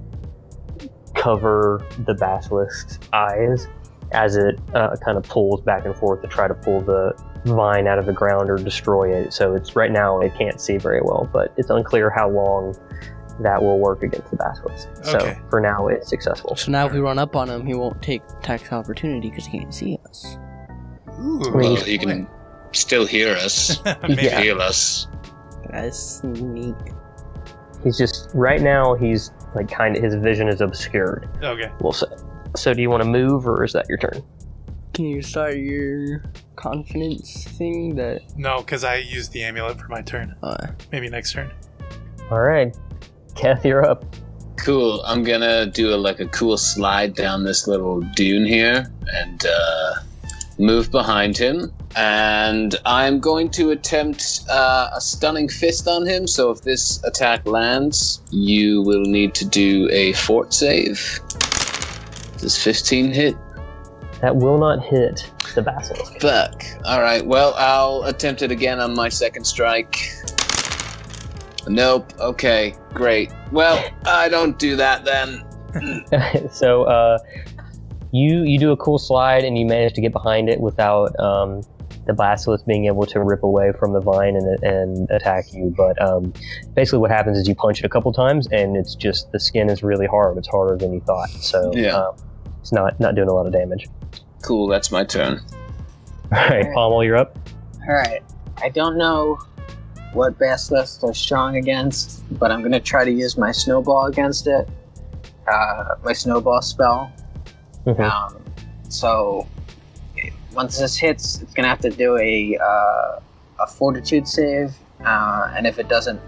cover 1.19 1.85
the 2.05 2.13
basilisk's 2.13 2.99
eyes 3.13 3.67
as 4.11 4.35
it 4.35 4.59
uh, 4.73 4.95
kind 5.05 5.17
of 5.17 5.23
pulls 5.25 5.61
back 5.61 5.85
and 5.85 5.95
forth 5.95 6.21
to 6.21 6.27
try 6.27 6.47
to 6.47 6.53
pull 6.55 6.81
the 6.81 7.13
vine 7.45 7.87
out 7.87 7.99
of 7.99 8.05
the 8.05 8.13
ground 8.13 8.49
or 8.49 8.55
destroy 8.55 9.13
it. 9.13 9.33
So 9.33 9.53
it's 9.53 9.75
right 9.75 9.91
now 9.91 10.19
it 10.19 10.33
can't 10.35 10.59
see 10.59 10.77
very 10.77 11.01
well, 11.01 11.29
but 11.31 11.53
it's 11.57 11.69
unclear 11.69 12.09
how 12.09 12.29
long 12.29 12.75
that 13.41 13.61
will 13.61 13.79
work 13.79 14.01
against 14.03 14.29
the 14.31 14.37
basilisk. 14.37 14.87
So 15.03 15.35
for 15.49 15.61
now, 15.61 15.87
it's 15.87 16.09
successful. 16.09 16.55
So 16.55 16.71
now 16.71 16.87
if 16.87 16.93
we 16.93 16.99
run 16.99 17.19
up 17.19 17.35
on 17.35 17.49
him, 17.49 17.65
he 17.65 17.73
won't 17.73 18.01
take 18.01 18.21
tax 18.41 18.71
opportunity 18.71 19.29
because 19.29 19.45
he 19.45 19.59
can't 19.59 19.73
see 19.73 19.99
us. 20.07 20.37
Ooh, 21.19 21.51
Well, 21.53 21.75
he 21.77 21.97
can 21.97 22.27
still 22.71 23.05
hear 23.05 23.35
us, 23.35 23.81
maybe. 24.03 24.23
Yeah. 24.23 24.41
feel 24.41 24.61
us. 24.61 25.07
That's 25.69 25.99
sneak. 25.99 26.75
He's 27.83 27.97
just 27.97 28.29
right 28.33 28.61
now 28.61 28.93
he's 28.95 29.31
like 29.55 29.69
kind 29.69 29.95
of 29.95 30.03
his 30.03 30.15
vision 30.15 30.47
is 30.47 30.61
obscured. 30.61 31.29
Okay. 31.41 31.71
We'll 31.81 31.93
say. 31.93 32.07
So 32.55 32.73
do 32.73 32.81
you 32.81 32.89
want 32.89 33.03
to 33.03 33.09
move 33.09 33.47
or 33.47 33.63
is 33.63 33.73
that 33.73 33.87
your 33.87 33.97
turn? 33.97 34.23
Can 34.93 35.05
you 35.05 35.21
start 35.21 35.55
your 35.55 36.23
confidence 36.55 37.45
thing 37.45 37.95
that 37.95 38.21
No, 38.37 38.57
because 38.57 38.83
I 38.83 38.95
used 38.95 39.31
the 39.31 39.43
amulet 39.43 39.79
for 39.79 39.87
my 39.87 40.01
turn. 40.01 40.35
uh 40.43 40.67
Maybe 40.91 41.09
next 41.09 41.33
turn. 41.33 41.51
All 42.31 42.41
right, 42.41 42.75
Keth, 43.35 43.63
you're 43.65 43.89
up. 43.89 44.05
Cool. 44.57 45.01
I'm 45.05 45.23
gonna 45.23 45.65
do 45.67 45.93
a, 45.93 45.97
like 45.97 46.19
a 46.19 46.27
cool 46.27 46.57
slide 46.57 47.15
down 47.15 47.43
this 47.45 47.65
little 47.65 48.01
dune 48.01 48.45
here 48.45 48.91
and 49.13 49.45
uh, 49.45 49.93
move 50.57 50.91
behind 50.91 51.37
him. 51.37 51.71
And 51.95 52.75
I'm 52.85 53.19
going 53.19 53.49
to 53.51 53.71
attempt 53.71 54.41
uh, 54.49 54.89
a 54.95 55.01
stunning 55.01 55.49
fist 55.49 55.87
on 55.87 56.05
him. 56.05 56.27
So 56.27 56.51
if 56.51 56.61
this 56.61 57.03
attack 57.03 57.45
lands, 57.45 58.21
you 58.31 58.81
will 58.83 59.03
need 59.03 59.33
to 59.35 59.45
do 59.45 59.89
a 59.91 60.13
fort 60.13 60.53
save. 60.53 61.19
Does 62.37 62.57
15 62.57 63.11
hit? 63.11 63.35
That 64.21 64.35
will 64.35 64.57
not 64.57 64.83
hit 64.83 65.29
the 65.55 65.61
basilisk. 65.61 66.21
Fuck. 66.21 66.63
All 66.85 67.01
right. 67.01 67.25
Well, 67.25 67.53
I'll 67.57 68.03
attempt 68.03 68.41
it 68.41 68.51
again 68.51 68.79
on 68.79 68.93
my 68.93 69.09
second 69.09 69.45
strike. 69.45 69.95
Nope. 71.67 72.13
Okay. 72.19 72.75
Great. 72.93 73.31
Well, 73.51 73.83
I 74.05 74.29
don't 74.29 74.57
do 74.59 74.75
that 74.75 75.05
then. 75.05 75.43
so 76.51 76.83
uh, 76.83 77.17
you 78.11 78.41
you 78.43 78.57
do 78.57 78.71
a 78.71 78.77
cool 78.77 78.97
slide 78.97 79.43
and 79.43 79.57
you 79.57 79.65
manage 79.65 79.93
to 79.93 80.01
get 80.01 80.11
behind 80.11 80.49
it 80.49 80.59
without 80.59 81.17
um, 81.19 81.61
the 82.09 82.13
basilisk 82.15 82.65
being 82.65 82.85
able 82.87 83.05
to 83.05 83.21
rip 83.23 83.43
away 83.43 83.71
from 83.79 83.93
the 83.93 83.99
vine 83.99 84.35
and, 84.35 84.63
and 84.63 85.11
attack 85.11 85.45
you. 85.53 85.71
But 85.77 86.01
um, 86.01 86.33
basically, 86.73 86.97
what 86.99 87.11
happens 87.11 87.37
is 87.37 87.47
you 87.47 87.53
punch 87.53 87.79
it 87.79 87.85
a 87.85 87.89
couple 87.89 88.11
times 88.11 88.47
and 88.51 88.75
it's 88.75 88.95
just 88.95 89.31
the 89.31 89.39
skin 89.39 89.69
is 89.69 89.83
really 89.83 90.07
hard. 90.07 90.37
It's 90.37 90.47
harder 90.47 90.75
than 90.75 90.91
you 90.93 91.01
thought. 91.01 91.29
So 91.29 91.71
Yeah. 91.75 91.91
um, 91.95 92.15
it's 92.61 92.71
not 92.71 92.99
not 92.99 93.13
doing 93.15 93.29
a 93.29 93.33
lot 93.33 93.45
of 93.45 93.53
damage. 93.53 93.87
Cool. 94.41 94.67
That's 94.67 94.91
my 94.91 95.03
turn. 95.03 95.39
All 96.31 96.37
right, 96.49 96.65
Pommel, 96.73 97.03
you're 97.05 97.15
up. 97.17 97.37
Alright. 97.87 98.23
I 98.57 98.69
don't 98.69 98.97
know 98.97 99.37
what 100.13 100.37
basilisks 100.39 101.03
are 101.03 101.13
strong 101.13 101.57
against, 101.57 102.23
but 102.39 102.51
I'm 102.51 102.61
gonna 102.63 102.79
try 102.79 103.05
to 103.05 103.11
use 103.11 103.37
my 103.37 103.51
snowball 103.51 104.07
against 104.07 104.47
it. 104.47 104.67
Uh, 105.47 105.95
my 106.03 106.13
snowball 106.13 106.61
spell. 106.63 107.11
Mhm. 107.85 107.99
Um, 108.01 108.43
so 108.89 109.45
once 110.53 110.77
this 110.77 110.97
hits, 110.97 111.41
it's 111.41 111.53
gonna 111.53 111.67
have 111.67 111.79
to 111.81 111.89
do 111.89 112.17
a 112.17 112.57
uh, 112.61 113.19
a 113.59 113.67
fortitude 113.67 114.27
save, 114.27 114.73
uh, 115.05 115.51
and 115.55 115.67
if 115.67 115.79
it 115.79 115.87
doesn't 115.87 116.19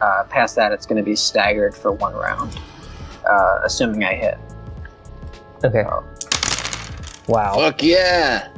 uh, 0.00 0.24
pass 0.24 0.54
that, 0.54 0.72
it's 0.72 0.86
gonna 0.86 1.02
be 1.02 1.16
staggered 1.16 1.74
for 1.74 1.92
one 1.92 2.14
round, 2.14 2.58
uh, 3.28 3.60
assuming 3.64 4.04
I 4.04 4.14
hit. 4.14 4.38
Okay. 5.64 5.84
Wow. 7.28 7.54
Fuck 7.54 7.82
yeah! 7.82 8.48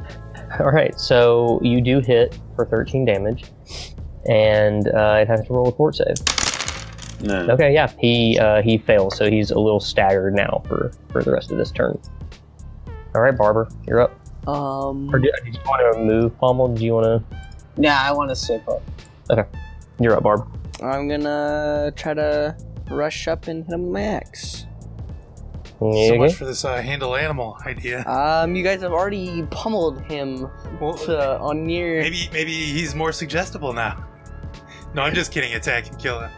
All 0.59 0.71
right, 0.71 0.97
so 0.99 1.59
you 1.61 1.81
do 1.81 1.99
hit 1.99 2.37
for 2.55 2.65
13 2.65 3.05
damage, 3.05 3.45
and 4.29 4.87
uh, 4.89 5.17
it 5.21 5.27
has 5.27 5.45
to 5.47 5.53
roll 5.53 5.67
a 5.67 5.71
fort 5.71 5.95
save. 5.95 6.15
No. 7.21 7.47
Okay, 7.51 7.73
yeah, 7.73 7.91
he 7.99 8.37
uh, 8.37 8.61
he 8.61 8.77
fails, 8.77 9.15
so 9.15 9.29
he's 9.29 9.51
a 9.51 9.59
little 9.59 9.79
staggered 9.79 10.35
now 10.35 10.61
for 10.67 10.91
for 11.09 11.23
the 11.23 11.31
rest 11.31 11.51
of 11.51 11.57
this 11.57 11.71
turn. 11.71 11.99
All 13.15 13.21
right, 13.21 13.35
Barber, 13.35 13.69
you're 13.87 14.01
up. 14.01 14.22
Um 14.47 15.09
Or 15.13 15.19
did, 15.19 15.33
did 15.43 15.53
you 15.55 15.61
want 15.65 15.95
to 15.95 15.99
move, 16.03 16.37
Pommel? 16.39 16.75
Do 16.75 16.83
you 16.83 16.93
want 16.93 17.05
to? 17.29 17.37
Yeah, 17.81 17.99
I 18.01 18.11
want 18.11 18.29
to 18.29 18.35
stay 18.35 18.59
put. 18.65 18.81
Okay, 19.29 19.45
you're 19.99 20.15
up, 20.15 20.23
Barb. 20.23 20.47
I'm 20.81 21.07
gonna 21.07 21.91
try 21.95 22.13
to 22.13 22.55
rush 22.89 23.27
up 23.27 23.47
and 23.47 23.63
hit 23.65 23.73
him 23.73 23.83
with 23.83 23.93
my 23.93 24.01
axe. 24.01 24.65
So 25.79 26.15
much 26.17 26.35
for 26.35 26.45
this 26.45 26.63
uh, 26.63 26.81
handle 26.81 27.15
animal 27.15 27.57
idea. 27.65 28.05
Um, 28.07 28.55
you 28.55 28.63
guys 28.63 28.81
have 28.81 28.93
already 28.93 29.43
pummeled 29.51 30.01
him 30.03 30.49
Well, 30.79 30.93
to, 30.93 31.39
on 31.39 31.65
near. 31.65 32.01
maybe 32.01 32.29
maybe 32.31 32.51
he's 32.53 32.95
more 32.95 33.11
suggestible 33.11 33.73
now. 33.73 34.05
No, 34.93 35.01
I'm 35.01 35.13
just 35.13 35.31
kidding. 35.31 35.53
Attack 35.55 35.89
and 35.89 35.99
kill 35.99 36.19
him. 36.21 36.31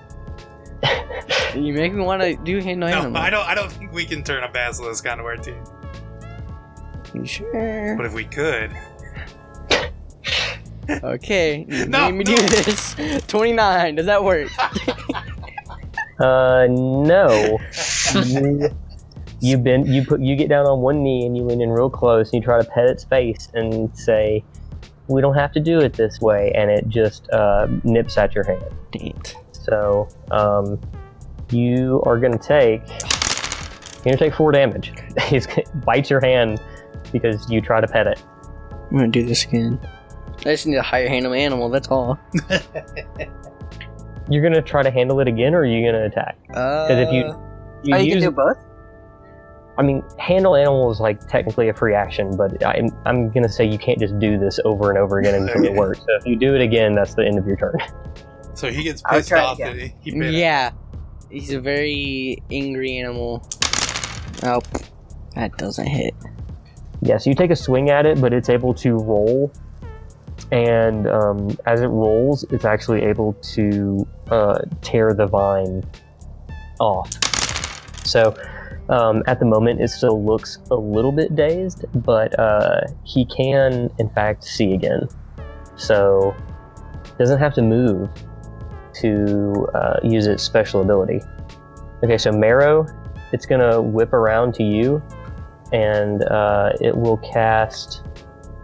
You 1.56 1.74
make 1.74 1.94
me 1.94 2.02
want 2.02 2.22
to 2.22 2.36
do 2.38 2.60
handle 2.60 2.90
No, 2.90 3.00
animal. 3.00 3.18
I 3.22 3.30
don't. 3.30 3.46
I 3.48 3.54
don't 3.56 3.72
think 3.72 3.92
we 3.92 4.06
can 4.06 4.24
turn 4.24 4.44
a 4.44 4.50
basilisk 4.52 5.08
onto 5.08 5.24
our 5.24 5.38
team. 5.38 5.62
You 7.15 7.25
sure? 7.25 7.95
But 7.98 8.05
if 8.05 8.13
we 8.13 8.25
could, 8.25 8.72
Okay, 11.03 11.65
you 11.69 11.86
No, 11.88 12.12
made 12.12 12.15
me 12.15 12.24
do 12.25 12.36
no. 12.36 12.48
this. 12.48 12.95
Twenty-nine. 13.27 13.95
Does 13.95 14.05
that 14.05 14.24
work? 14.24 14.50
Uh, 16.17 16.65
no. 16.69 17.60
you, 18.24 18.69
you 19.41 19.57
bend. 19.57 19.86
You 19.86 20.01
put. 20.05 20.22
You 20.22 20.38
get 20.38 20.48
down 20.48 20.65
on 20.65 20.79
one 20.79 21.03
knee 21.03 21.25
and 21.25 21.36
you 21.36 21.43
lean 21.43 21.60
in 21.62 21.69
real 21.69 21.89
close 21.89 22.31
and 22.31 22.41
you 22.41 22.45
try 22.45 22.57
to 22.57 22.63
pet 22.69 22.86
its 22.86 23.03
face 23.03 23.50
and 23.53 23.93
say, 23.98 24.41
"We 25.10 25.19
don't 25.19 25.34
have 25.36 25.51
to 25.51 25.60
do 25.60 25.81
it 25.81 25.91
this 25.91 26.22
way," 26.22 26.53
and 26.55 26.72
it 26.72 26.88
just 26.88 27.29
uh, 27.31 27.67
nips 27.84 28.17
at 28.17 28.34
your 28.34 28.45
hand. 28.45 28.63
Dang. 28.93 29.22
So, 29.51 30.07
um, 30.31 30.79
you 31.50 32.01
are 32.05 32.17
going 32.17 32.31
to 32.31 32.38
take. 32.39 32.79
You're 32.88 34.05
going 34.05 34.17
to 34.17 34.17
take 34.17 34.36
four 34.36 34.53
damage. 34.53 34.93
It 35.17 35.67
bites 35.84 36.10
your 36.10 36.22
hand 36.22 36.62
because 37.12 37.50
you 37.50 37.62
try 37.62 37.82
to 37.82 37.88
pet 37.88 38.08
it. 38.08 38.22
I'm 38.72 38.98
gonna 38.98 39.08
do 39.08 39.26
this 39.26 39.46
again. 39.46 39.80
I 40.40 40.44
just 40.52 40.68
need 40.68 40.76
a 40.76 40.82
higher 40.84 41.08
handle 41.08 41.34
animal. 41.34 41.70
That's 41.70 41.88
all. 41.88 42.20
You're 44.30 44.42
going 44.42 44.54
to 44.54 44.62
try 44.62 44.82
to 44.84 44.90
handle 44.90 45.20
it 45.20 45.28
again, 45.28 45.54
or 45.54 45.60
are 45.60 45.66
you 45.66 45.82
going 45.84 45.94
to 45.94 46.06
attack? 46.06 46.38
Uh, 46.54 46.88
Because 46.88 47.08
if 47.08 47.14
you, 47.14 47.22
you 47.84 47.96
oh, 47.96 47.98
you 48.00 48.06
use, 48.06 48.14
can 48.16 48.32
do 48.32 48.32
both. 48.32 48.58
I 49.78 49.84
mean, 49.84 50.04
handle 50.18 50.56
animal 50.56 50.92
is 50.92 51.00
like 51.00 51.26
technically 51.28 51.70
a 51.70 51.74
free 51.74 51.94
action, 51.94 52.36
but 52.36 52.66
I'm 52.66 52.90
I'm 53.06 53.30
going 53.30 53.44
to 53.44 53.50
say 53.50 53.66
you 53.66 53.78
can't 53.78 54.00
just 54.00 54.18
do 54.20 54.40
this 54.40 54.60
over 54.66 54.90
and 54.90 54.98
over 54.98 55.20
again 55.20 55.36
until 55.36 55.64
it 55.64 55.74
works. 55.78 56.00
So 56.00 56.08
if 56.20 56.26
you 56.26 56.36
do 56.36 56.56
it 56.56 56.62
again, 56.62 56.96
that's 56.96 57.14
the 57.14 57.24
end 57.26 57.38
of 57.38 57.46
your 57.46 57.56
turn. 57.56 57.78
so 58.56 58.72
he 58.72 58.84
gets 58.84 59.02
I'll 59.06 59.18
pissed 59.20 59.30
try 59.30 59.42
off 59.42 59.60
again. 59.60 59.78
that 59.78 59.84
he, 60.02 60.12
he 60.12 60.18
bit 60.20 60.30
it. 60.30 60.34
yeah, 60.34 60.72
he's 61.30 61.54
a 61.54 61.60
very 61.60 62.42
angry 62.52 62.98
animal. 62.98 63.48
Oh, 64.44 64.62
that 65.36 65.56
doesn't 65.58 65.88
hit. 65.88 66.14
Yeah, 67.06 67.20
so 67.20 67.30
you 67.30 67.36
take 67.36 67.52
a 67.52 67.56
swing 67.56 67.92
at 67.92 68.08
it, 68.08 68.20
but 68.20 68.34
it's 68.34 68.50
able 68.50 68.74
to 68.74 68.96
roll, 68.96 69.52
and 70.52 71.08
um, 71.08 71.56
as 71.68 71.82
it 71.82 71.88
rolls, 71.88 72.44
it's 72.46 72.66
actually 72.66 73.04
able 73.04 73.34
to 73.54 74.08
uh, 74.32 74.58
tear 74.82 75.14
the 75.14 75.28
vine 75.28 75.86
off. 76.80 77.12
So 78.08 78.36
um, 78.90 79.22
at 79.28 79.38
the 79.38 79.46
moment, 79.46 79.82
it 79.82 79.90
still 79.90 80.26
looks 80.26 80.58
a 80.72 80.76
little 80.76 81.12
bit 81.12 81.36
dazed, 81.36 81.86
but 81.94 82.38
uh, 82.40 82.82
he 83.04 83.26
can, 83.26 83.92
in 84.00 84.10
fact, 84.10 84.44
see 84.44 84.74
again. 84.74 85.08
So 85.76 86.36
doesn't 87.20 87.38
have 87.38 87.54
to 87.54 87.62
move 87.62 88.10
to 89.02 89.68
uh, 89.76 90.00
use 90.04 90.26
its 90.26 90.42
special 90.42 90.82
ability. 90.82 91.22
Okay, 92.04 92.18
so 92.18 92.32
Marrow, 92.32 92.88
it's 93.32 93.46
gonna 93.46 93.80
whip 93.80 94.12
around 94.12 94.56
to 94.56 94.64
you 94.64 95.04
and 95.72 96.24
uh, 96.24 96.74
it 96.81 96.95
will 96.95 97.17
cast, 97.17 98.03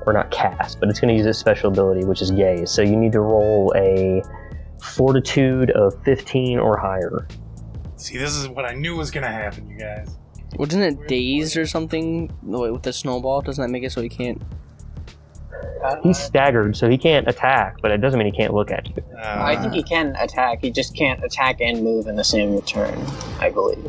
or 0.05 0.13
not 0.13 0.31
cast, 0.31 0.79
but 0.79 0.89
it's 0.89 0.99
going 0.99 1.13
to 1.13 1.17
use 1.17 1.25
its 1.25 1.39
special 1.39 1.71
ability, 1.71 2.05
which 2.05 2.21
is 2.21 2.31
gaze. 2.31 2.71
So 2.71 2.81
you 2.81 2.95
need 2.95 3.11
to 3.13 3.21
roll 3.21 3.73
a 3.75 4.21
fortitude 4.81 5.71
of 5.71 6.01
15 6.03 6.59
or 6.59 6.77
higher. 6.77 7.27
See, 7.95 8.17
this 8.17 8.35
is 8.35 8.49
what 8.49 8.65
I 8.65 8.73
knew 8.73 8.95
was 8.95 9.11
gonna 9.11 9.31
happen, 9.31 9.69
you 9.69 9.77
guys. 9.77 10.17
Wasn't 10.55 10.83
it 10.83 11.07
dazed 11.07 11.55
or 11.55 11.65
something 11.65 12.31
Wait, 12.41 12.71
with 12.71 12.83
the 12.83 12.91
snowball? 12.91 13.41
Doesn't 13.41 13.61
that 13.61 13.69
make 13.69 13.83
it 13.83 13.91
so 13.91 14.01
he 14.01 14.09
can't? 14.09 14.41
He's 16.03 16.17
staggered, 16.17 16.75
so 16.75 16.89
he 16.89 16.97
can't 16.97 17.27
attack, 17.27 17.77
but 17.81 17.91
it 17.91 17.97
doesn't 17.97 18.17
mean 18.17 18.31
he 18.31 18.37
can't 18.37 18.53
look 18.53 18.71
at 18.71 18.87
you. 18.87 19.03
Uh, 19.15 19.43
I 19.43 19.55
think 19.55 19.73
he 19.73 19.83
can 19.83 20.15
attack. 20.19 20.59
He 20.61 20.71
just 20.71 20.95
can't 20.95 21.23
attack 21.23 21.61
and 21.61 21.83
move 21.83 22.07
in 22.07 22.15
the 22.15 22.23
same 22.23 22.61
turn. 22.63 22.99
I 23.39 23.49
believe. 23.49 23.87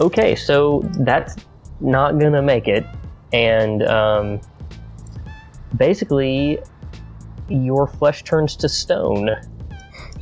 Okay, 0.00 0.34
so 0.34 0.80
that's 1.00 1.36
not 1.80 2.18
gonna 2.18 2.42
make 2.42 2.68
it, 2.68 2.84
and 3.32 3.82
um, 3.86 4.40
basically, 5.76 6.58
your 7.48 7.86
flesh 7.86 8.22
turns 8.24 8.56
to 8.56 8.68
stone. 8.68 9.30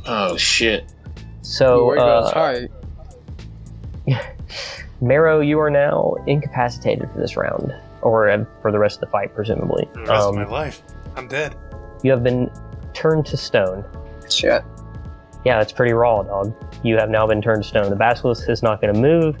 Oh 0.05 0.37
shit. 0.37 0.93
So, 1.41 1.85
Where 1.85 1.99
uh. 1.99 2.67
Marrow, 5.01 5.39
you 5.41 5.59
are 5.59 5.69
now 5.69 6.15
incapacitated 6.27 7.09
for 7.11 7.19
this 7.19 7.35
round, 7.37 7.73
or 8.01 8.29
uh, 8.29 8.45
for 8.61 8.71
the 8.71 8.79
rest 8.79 8.97
of 8.97 9.01
the 9.01 9.07
fight, 9.07 9.33
presumably. 9.33 9.85
For 9.93 10.05
the 10.05 10.11
rest 10.11 10.11
Um, 10.27 10.37
of 10.37 10.47
my 10.47 10.51
life, 10.51 10.81
I'm 11.15 11.27
dead. 11.27 11.55
you 12.03 12.11
have 12.11 12.23
been 12.23 12.49
turned 12.93 13.25
to 13.27 13.37
stone. 13.37 13.83
Shit. 14.29 14.63
Yeah, 15.45 15.61
it's 15.61 15.71
pretty 15.71 15.93
raw, 15.93 16.21
dog. 16.23 16.53
You 16.83 16.97
have 16.97 17.09
now 17.09 17.25
been 17.25 17.41
turned 17.41 17.63
to 17.63 17.67
stone. 17.69 17.89
The 17.89 17.95
basilisk 17.95 18.49
is 18.49 18.61
not 18.61 18.81
going 18.81 18.93
to 18.93 18.99
move. 18.99 19.37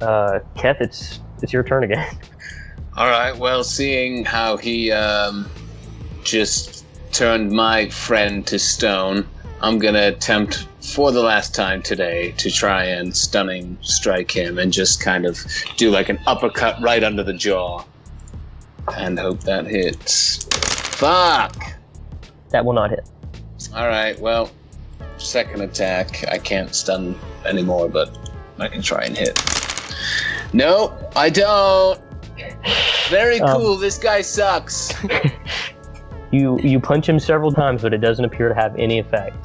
Uh, 0.00 0.38
Keth, 0.54 0.80
it's 0.80 1.20
it's 1.44 1.52
your 1.52 1.62
turn 1.62 1.84
again. 1.84 2.18
All 2.96 3.08
right. 3.08 3.36
Well, 3.36 3.62
seeing 3.62 4.24
how 4.24 4.56
he 4.56 4.90
um, 4.90 5.48
just 6.24 6.84
turned 7.12 7.52
my 7.52 7.88
friend 7.90 8.46
to 8.46 8.58
stone, 8.58 9.28
I'm 9.60 9.78
gonna 9.78 10.08
attempt 10.08 10.66
for 10.80 11.12
the 11.12 11.22
last 11.22 11.54
time 11.54 11.82
today 11.82 12.32
to 12.38 12.50
try 12.50 12.84
and 12.84 13.16
stunning 13.16 13.78
strike 13.82 14.30
him 14.30 14.58
and 14.58 14.72
just 14.72 15.00
kind 15.00 15.26
of 15.26 15.44
do 15.76 15.90
like 15.90 16.08
an 16.08 16.18
uppercut 16.26 16.80
right 16.80 17.02
under 17.02 17.22
the 17.22 17.32
jaw, 17.32 17.84
and 18.96 19.18
hope 19.18 19.40
that 19.40 19.66
hits. 19.66 20.44
Fuck. 20.96 21.56
That 22.50 22.64
will 22.64 22.74
not 22.74 22.90
hit. 22.90 23.08
All 23.74 23.88
right. 23.88 24.18
Well, 24.18 24.50
second 25.18 25.60
attack. 25.60 26.24
I 26.28 26.38
can't 26.38 26.74
stun 26.74 27.18
anymore, 27.44 27.88
but 27.88 28.16
I 28.58 28.68
can 28.68 28.82
try 28.82 29.04
and 29.04 29.16
hit. 29.16 29.63
No, 30.54 30.96
I 31.16 31.28
don't. 31.30 32.00
Very 33.10 33.40
Um, 33.40 33.60
cool. 33.60 33.76
this 33.76 33.98
guy 33.98 34.22
sucks. 34.22 34.94
You 36.32 36.58
you 36.64 36.80
punch 36.80 37.08
him 37.08 37.20
several 37.20 37.52
times, 37.52 37.82
but 37.82 37.94
it 37.94 37.98
doesn't 37.98 38.24
appear 38.24 38.48
to 38.48 38.56
have 38.56 38.74
any 38.76 38.98
effect. 38.98 39.36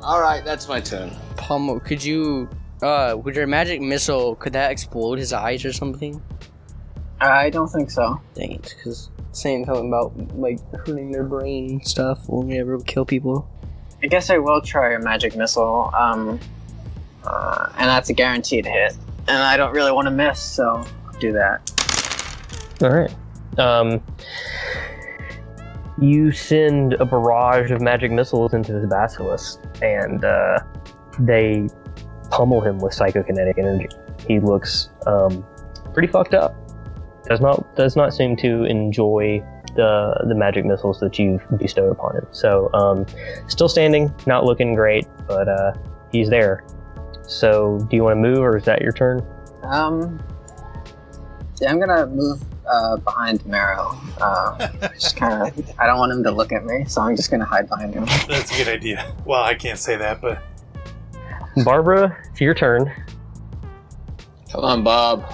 All 0.00 0.22
right, 0.22 0.42
that's 0.42 0.66
my 0.66 0.80
turn. 0.80 1.10
Pommel, 1.36 1.80
could 1.80 2.02
you, 2.02 2.48
uh, 2.80 3.18
with 3.22 3.36
your 3.36 3.46
magic 3.46 3.82
missile, 3.82 4.34
could 4.36 4.54
that 4.54 4.70
explode 4.70 5.18
his 5.18 5.34
eyes 5.34 5.66
or 5.66 5.72
something? 5.74 6.22
I 7.20 7.50
don't 7.50 7.68
think 7.68 7.90
so. 7.90 8.18
Dang 8.32 8.52
it, 8.52 8.74
because 8.78 9.10
saying 9.32 9.66
something 9.66 9.88
about 9.88 10.16
like 10.38 10.60
hurting 10.72 11.12
their 11.12 11.24
brain 11.24 11.72
and 11.72 11.86
stuff 11.86 12.26
will 12.26 12.42
never 12.42 12.78
kill 12.80 13.04
people. 13.04 13.46
I 14.02 14.06
guess 14.06 14.30
I 14.30 14.38
will 14.38 14.62
try 14.62 14.94
a 14.94 14.98
magic 14.98 15.36
missile. 15.36 15.90
Um, 15.94 16.40
uh, 17.24 17.68
and 17.76 17.86
that's 17.90 18.08
a 18.08 18.14
guaranteed 18.14 18.64
hit. 18.64 18.96
And 19.28 19.38
I 19.38 19.56
don't 19.56 19.74
really 19.74 19.92
want 19.92 20.06
to 20.06 20.10
miss, 20.10 20.40
so 20.40 20.84
I'll 21.06 21.20
do 21.20 21.32
that. 21.32 22.78
All 22.82 22.90
right. 22.90 23.14
Um, 23.58 24.02
you 26.00 26.30
send 26.32 26.94
a 26.94 27.04
barrage 27.04 27.70
of 27.70 27.80
magic 27.80 28.10
missiles 28.10 28.54
into 28.54 28.72
this 28.72 28.86
basilisk, 28.88 29.60
and 29.82 30.24
uh, 30.24 30.60
they 31.18 31.68
pummel 32.30 32.60
him 32.60 32.78
with 32.78 32.92
psychokinetic 32.92 33.58
energy. 33.58 33.88
He 34.26 34.40
looks 34.40 34.90
um, 35.06 35.44
pretty 35.92 36.08
fucked 36.08 36.34
up. 36.34 36.54
Does 37.24 37.40
not 37.40 37.76
does 37.76 37.96
not 37.96 38.14
seem 38.14 38.36
to 38.36 38.64
enjoy 38.64 39.44
the 39.74 40.24
the 40.26 40.34
magic 40.34 40.64
missiles 40.64 41.00
that 41.00 41.18
you've 41.18 41.42
bestowed 41.58 41.90
upon 41.90 42.16
him. 42.16 42.26
So, 42.30 42.70
um, 42.72 43.04
still 43.48 43.68
standing, 43.68 44.14
not 44.26 44.44
looking 44.44 44.74
great, 44.74 45.06
but 45.26 45.48
uh, 45.48 45.72
he's 46.12 46.30
there. 46.30 46.64
So, 47.28 47.78
do 47.90 47.96
you 47.96 48.02
want 48.02 48.16
to 48.16 48.20
move, 48.20 48.38
or 48.38 48.56
is 48.56 48.64
that 48.64 48.80
your 48.80 48.92
turn? 48.92 49.22
Um, 49.62 50.18
yeah, 51.60 51.70
I'm 51.70 51.78
gonna 51.78 52.06
move 52.06 52.42
uh, 52.66 52.96
behind 52.96 53.44
Marrow. 53.44 53.94
Uh, 54.18 54.68
just 54.94 55.14
kind 55.16 55.42
of, 55.42 55.72
I 55.78 55.86
don't 55.86 55.98
want 55.98 56.10
him 56.10 56.22
to 56.24 56.30
look 56.30 56.52
at 56.52 56.64
me, 56.64 56.86
so 56.86 57.02
I'm 57.02 57.16
just 57.16 57.30
gonna 57.30 57.44
hide 57.44 57.68
behind 57.68 57.92
him. 57.94 58.06
That's 58.28 58.50
a 58.50 58.64
good 58.64 58.68
idea. 58.68 59.14
Well, 59.26 59.42
I 59.42 59.54
can't 59.54 59.78
say 59.78 59.96
that, 59.96 60.22
but 60.22 60.42
Barbara, 61.64 62.16
it's 62.30 62.40
your 62.40 62.54
turn. 62.54 62.90
Come 64.50 64.64
on, 64.64 64.82
Bob. 64.82 65.30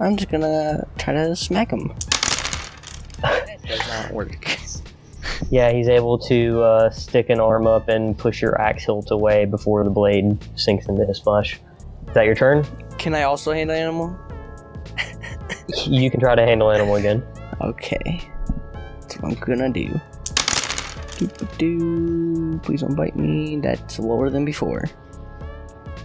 I'm 0.00 0.16
just 0.16 0.30
gonna 0.30 0.86
try 0.96 1.12
to 1.12 1.36
smack 1.36 1.70
him. 1.72 1.92
Does 3.66 3.86
not 3.88 4.12
work. 4.12 4.46
Yeah, 5.50 5.72
he's 5.72 5.88
able 5.88 6.18
to 6.20 6.62
uh, 6.62 6.90
stick 6.90 7.30
an 7.30 7.40
arm 7.40 7.66
up 7.66 7.88
and 7.88 8.16
push 8.16 8.42
your 8.42 8.60
axe 8.60 8.84
hilt 8.84 9.10
away 9.10 9.44
before 9.44 9.84
the 9.84 9.90
blade 9.90 10.38
sinks 10.56 10.86
into 10.86 11.06
his 11.06 11.18
flesh. 11.18 11.60
Is 12.08 12.14
that 12.14 12.24
your 12.24 12.34
turn? 12.34 12.66
Can 12.98 13.14
I 13.14 13.22
also 13.22 13.52
handle 13.52 13.76
animal? 13.76 14.18
You 15.86 16.10
can 16.10 16.20
try 16.20 16.34
to 16.34 16.42
handle 16.42 16.70
animal 16.70 16.96
again. 16.96 17.22
Okay. 17.60 18.20
That's 19.00 19.16
what 19.18 19.32
I'm 19.32 19.38
gonna 19.40 19.70
do. 19.70 20.00
Doo-doo-doo. 21.18 22.60
Please 22.62 22.80
don't 22.80 22.94
bite 22.94 23.16
me. 23.16 23.56
That's 23.56 23.98
lower 23.98 24.30
than 24.30 24.44
before. 24.44 24.84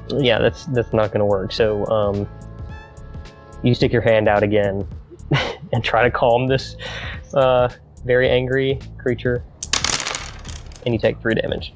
Yeah, 0.10 0.40
that's 0.40 0.66
that's 0.66 0.92
not 0.94 1.12
to 1.14 1.26
work. 1.26 1.52
So, 1.52 1.86
um, 1.88 2.30
you 3.62 3.74
stick 3.74 3.94
your 3.94 4.02
hand 4.02 4.28
out 4.28 4.44
again 4.44 4.88
and 5.74 5.84
try 5.84 6.04
to 6.04 6.12
calm 6.12 6.48
this 6.48 6.76
uh, 7.34 7.70
very 8.06 8.30
angry 8.30 8.80
creature, 8.98 9.44
and 10.86 10.94
you 10.94 11.00
take 11.00 11.20
three 11.22 11.36
damage 11.36 11.74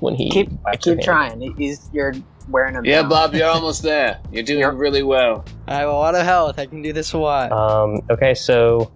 when 0.00 0.14
he 0.14 0.30
Keep, 0.30 0.62
bites 0.62 0.84
keep 0.84 1.00
trying. 1.00 1.40
He's, 1.56 1.88
you're 1.92 2.14
wearing 2.48 2.74
him. 2.74 2.84
Yeah, 2.84 3.02
down. 3.02 3.10
Bob, 3.10 3.34
you're 3.34 3.48
almost 3.50 3.82
there. 3.82 4.20
You're 4.32 4.42
doing 4.42 4.64
really 4.76 5.02
well. 5.02 5.44
I 5.66 5.76
have 5.76 5.88
a 5.88 5.92
lot 5.92 6.14
of 6.14 6.22
health. 6.22 6.58
I 6.58 6.66
can 6.66 6.82
do 6.82 6.92
this 6.92 7.12
a 7.12 7.18
lot. 7.18 7.52
Um, 7.52 8.00
okay, 8.10 8.34
so 8.34 8.90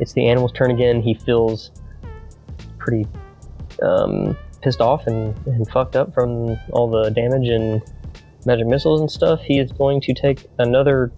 it's 0.00 0.12
the 0.12 0.26
animal's 0.26 0.52
turn 0.52 0.70
again. 0.70 1.02
He 1.02 1.14
feels 1.14 1.70
pretty 2.78 3.06
um, 3.82 4.36
pissed 4.62 4.80
off 4.80 5.06
and, 5.06 5.36
and 5.46 5.68
fucked 5.70 5.96
up 5.96 6.14
from 6.14 6.56
all 6.72 6.88
the 6.88 7.10
damage 7.10 7.48
and 7.48 7.82
magic 8.44 8.66
missiles 8.66 9.00
and 9.00 9.10
stuff. 9.10 9.40
He 9.42 9.58
is 9.58 9.72
going 9.72 10.00
to 10.02 10.14
take 10.14 10.46
another 10.58 11.12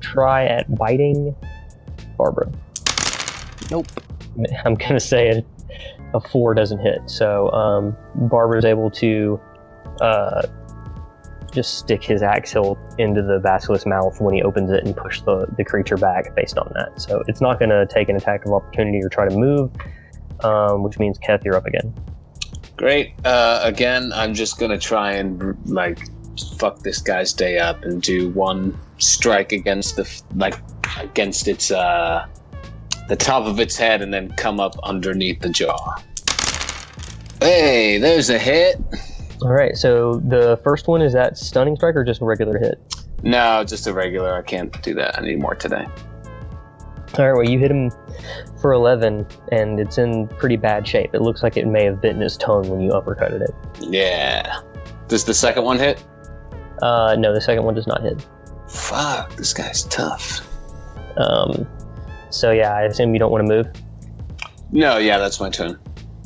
try 0.00 0.46
at 0.46 0.74
biting 0.74 1.34
Barbara. 2.16 2.50
Nope. 3.70 3.86
I'm 4.64 4.74
gonna 4.74 5.00
say 5.00 5.28
a, 5.30 5.44
a 6.14 6.20
four 6.20 6.54
doesn't 6.54 6.80
hit. 6.80 7.08
So 7.08 7.50
um, 7.50 7.96
Barbara's 8.28 8.64
able 8.64 8.90
to 8.92 9.40
uh, 10.00 10.42
just 11.52 11.78
stick 11.78 12.02
his 12.02 12.22
axe 12.22 12.52
hilt 12.52 12.78
into 12.98 13.22
the 13.22 13.38
basilisk's 13.38 13.86
mouth 13.86 14.20
when 14.20 14.34
he 14.34 14.42
opens 14.42 14.70
it 14.70 14.84
and 14.84 14.96
push 14.96 15.20
the, 15.22 15.46
the 15.56 15.64
creature 15.64 15.96
back 15.96 16.34
based 16.34 16.58
on 16.58 16.70
that. 16.74 17.00
So 17.00 17.22
it's 17.28 17.40
not 17.40 17.60
gonna 17.60 17.86
take 17.86 18.08
an 18.08 18.16
attack 18.16 18.44
of 18.44 18.52
opportunity 18.52 19.00
or 19.02 19.08
try 19.08 19.28
to 19.28 19.36
move, 19.36 19.70
um, 20.40 20.82
which 20.82 20.98
means 20.98 21.18
Keth, 21.18 21.44
you're 21.44 21.56
up 21.56 21.66
again. 21.66 21.94
Great. 22.76 23.14
Uh, 23.24 23.60
again, 23.62 24.12
I'm 24.12 24.34
just 24.34 24.58
gonna 24.58 24.78
try 24.78 25.12
and 25.12 25.56
like 25.66 26.08
fuck 26.58 26.80
this 26.80 26.98
guy's 27.00 27.32
day 27.32 27.58
up 27.58 27.84
and 27.84 28.02
do 28.02 28.30
one 28.30 28.76
strike 28.98 29.52
against 29.52 29.96
the 29.96 30.22
like 30.34 30.56
against 30.98 31.46
its 31.46 31.70
uh 31.70 32.26
the 33.08 33.16
top 33.16 33.46
of 33.46 33.60
its 33.60 33.76
head 33.76 34.02
and 34.02 34.12
then 34.12 34.30
come 34.32 34.60
up 34.60 34.76
underneath 34.82 35.40
the 35.40 35.48
jaw. 35.48 36.02
Hey, 37.40 37.98
there's 37.98 38.30
a 38.30 38.38
hit. 38.38 38.80
All 39.42 39.52
right. 39.52 39.76
So 39.76 40.20
the 40.26 40.58
first 40.64 40.88
one 40.88 41.02
is 41.02 41.12
that 41.12 41.36
stunning 41.36 41.76
strike 41.76 41.96
or 41.96 42.04
just 42.04 42.20
a 42.20 42.24
regular 42.24 42.58
hit? 42.58 42.80
No, 43.22 43.64
just 43.64 43.86
a 43.86 43.92
regular. 43.92 44.34
I 44.34 44.42
can't 44.42 44.82
do 44.82 44.94
that 44.94 45.18
anymore 45.18 45.54
today. 45.54 45.86
All 47.18 47.26
right. 47.26 47.32
Well, 47.32 47.48
you 47.48 47.58
hit 47.58 47.70
him 47.70 47.90
for 48.60 48.72
11, 48.72 49.26
and 49.52 49.78
it's 49.78 49.98
in 49.98 50.28
pretty 50.28 50.56
bad 50.56 50.86
shape. 50.88 51.14
It 51.14 51.20
looks 51.20 51.42
like 51.42 51.56
it 51.56 51.66
may 51.66 51.84
have 51.84 52.00
bitten 52.00 52.20
his 52.20 52.36
tongue 52.36 52.68
when 52.68 52.80
you 52.80 52.90
uppercutted 52.90 53.42
it. 53.42 53.54
Yeah. 53.80 54.60
Does 55.08 55.24
the 55.24 55.34
second 55.34 55.64
one 55.64 55.78
hit? 55.78 56.02
Uh, 56.82 57.14
no, 57.18 57.32
the 57.32 57.40
second 57.40 57.64
one 57.64 57.74
does 57.74 57.86
not 57.86 58.02
hit. 58.02 58.26
Fuck, 58.68 59.36
this 59.36 59.52
guy's 59.52 59.84
tough. 59.84 60.48
Um, 61.16 61.66
so 62.34 62.50
yeah, 62.50 62.74
I 62.74 62.82
assume 62.82 63.12
you 63.14 63.18
don't 63.18 63.30
want 63.32 63.46
to 63.46 63.54
move. 63.54 63.66
No, 64.70 64.98
yeah, 64.98 65.18
that's 65.18 65.40
my 65.40 65.50
turn. 65.50 65.78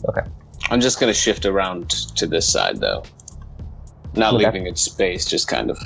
Okay. 0.09 0.23
I'm 0.71 0.81
just 0.81 1.01
gonna 1.01 1.14
shift 1.14 1.44
around 1.47 1.90
to 2.16 2.27
this 2.27 2.47
side 2.51 2.79
though. 2.81 3.03
Not 4.14 4.35
Okay. 4.35 4.44
leaving 4.44 4.66
it 4.66 4.79
space, 4.79 5.25
just 5.27 5.49
kind 5.49 5.71
of. 5.71 5.79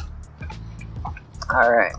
All 1.53 1.71
right. 1.73 1.93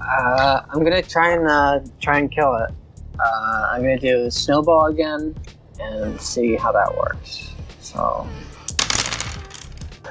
Uh, 0.00 0.62
I'm 0.70 0.82
gonna 0.84 1.02
try 1.02 1.32
and 1.32 1.46
uh, 1.48 1.80
try 2.00 2.18
and 2.18 2.30
kill 2.30 2.54
it. 2.56 2.70
Uh, 3.18 3.68
I'm 3.72 3.82
gonna 3.82 3.98
do 3.98 4.30
snowball 4.30 4.86
again 4.86 5.34
and 5.80 6.20
see 6.20 6.56
how 6.56 6.72
that 6.72 6.96
works. 6.96 7.52
So, 7.80 8.26